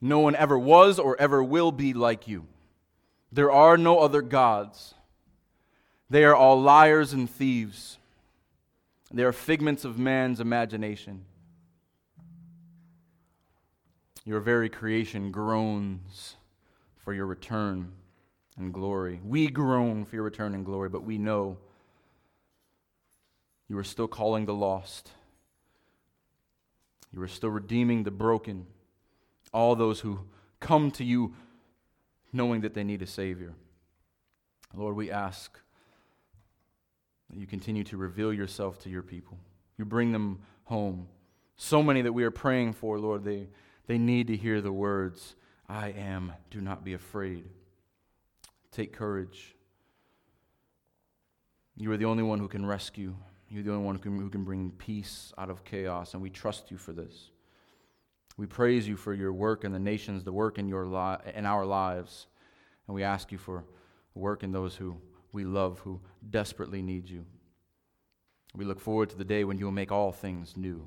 [0.00, 2.46] No one ever was or ever will be like you.
[3.32, 4.94] There are no other gods.
[6.08, 7.98] They are all liars and thieves.
[9.14, 11.24] They are figments of man's imagination.
[14.24, 16.34] Your very creation groans
[16.96, 17.92] for your return
[18.58, 19.20] and glory.
[19.24, 21.58] We groan for your return and glory, but we know
[23.68, 25.12] you are still calling the lost.
[27.12, 28.66] You are still redeeming the broken,
[29.52, 30.26] all those who
[30.58, 31.34] come to you
[32.32, 33.54] knowing that they need a Savior.
[34.74, 35.60] Lord, we ask
[37.34, 39.36] that you continue to reveal yourself to your people.
[39.76, 41.08] You bring them home.
[41.56, 43.48] So many that we are praying for, Lord, they,
[43.88, 45.34] they need to hear the words,
[45.68, 47.44] I am, do not be afraid.
[48.70, 49.56] Take courage.
[51.76, 53.14] You are the only one who can rescue.
[53.48, 56.30] You're the only one who can, who can bring peace out of chaos, and we
[56.30, 57.30] trust you for this.
[58.36, 61.46] We praise you for your work in the nations, the work in, your li- in
[61.46, 62.26] our lives,
[62.86, 63.64] and we ask you for
[64.14, 64.96] work in those who
[65.34, 67.26] we love, who desperately need you.
[68.56, 70.86] We look forward to the day when you will make all things new.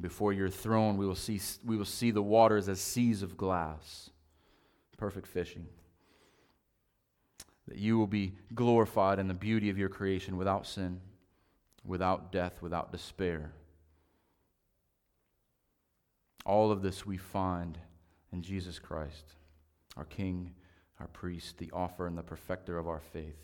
[0.00, 4.10] Before your throne, we will see, we will see the waters as seas of glass.
[4.96, 5.66] Perfect fishing.
[7.68, 11.00] That you will be glorified in the beauty of your creation without sin,
[11.84, 13.52] without death, without despair.
[16.46, 17.78] All of this we find
[18.32, 19.34] in Jesus Christ,
[19.96, 20.54] our King,
[21.00, 23.36] our priest, the offer and the perfecter of our faith.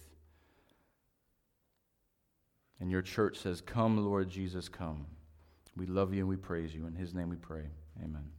[2.79, 5.07] And your church says, Come, Lord Jesus, come.
[5.77, 6.87] We love you and we praise you.
[6.87, 7.65] In his name we pray.
[8.03, 8.31] Amen.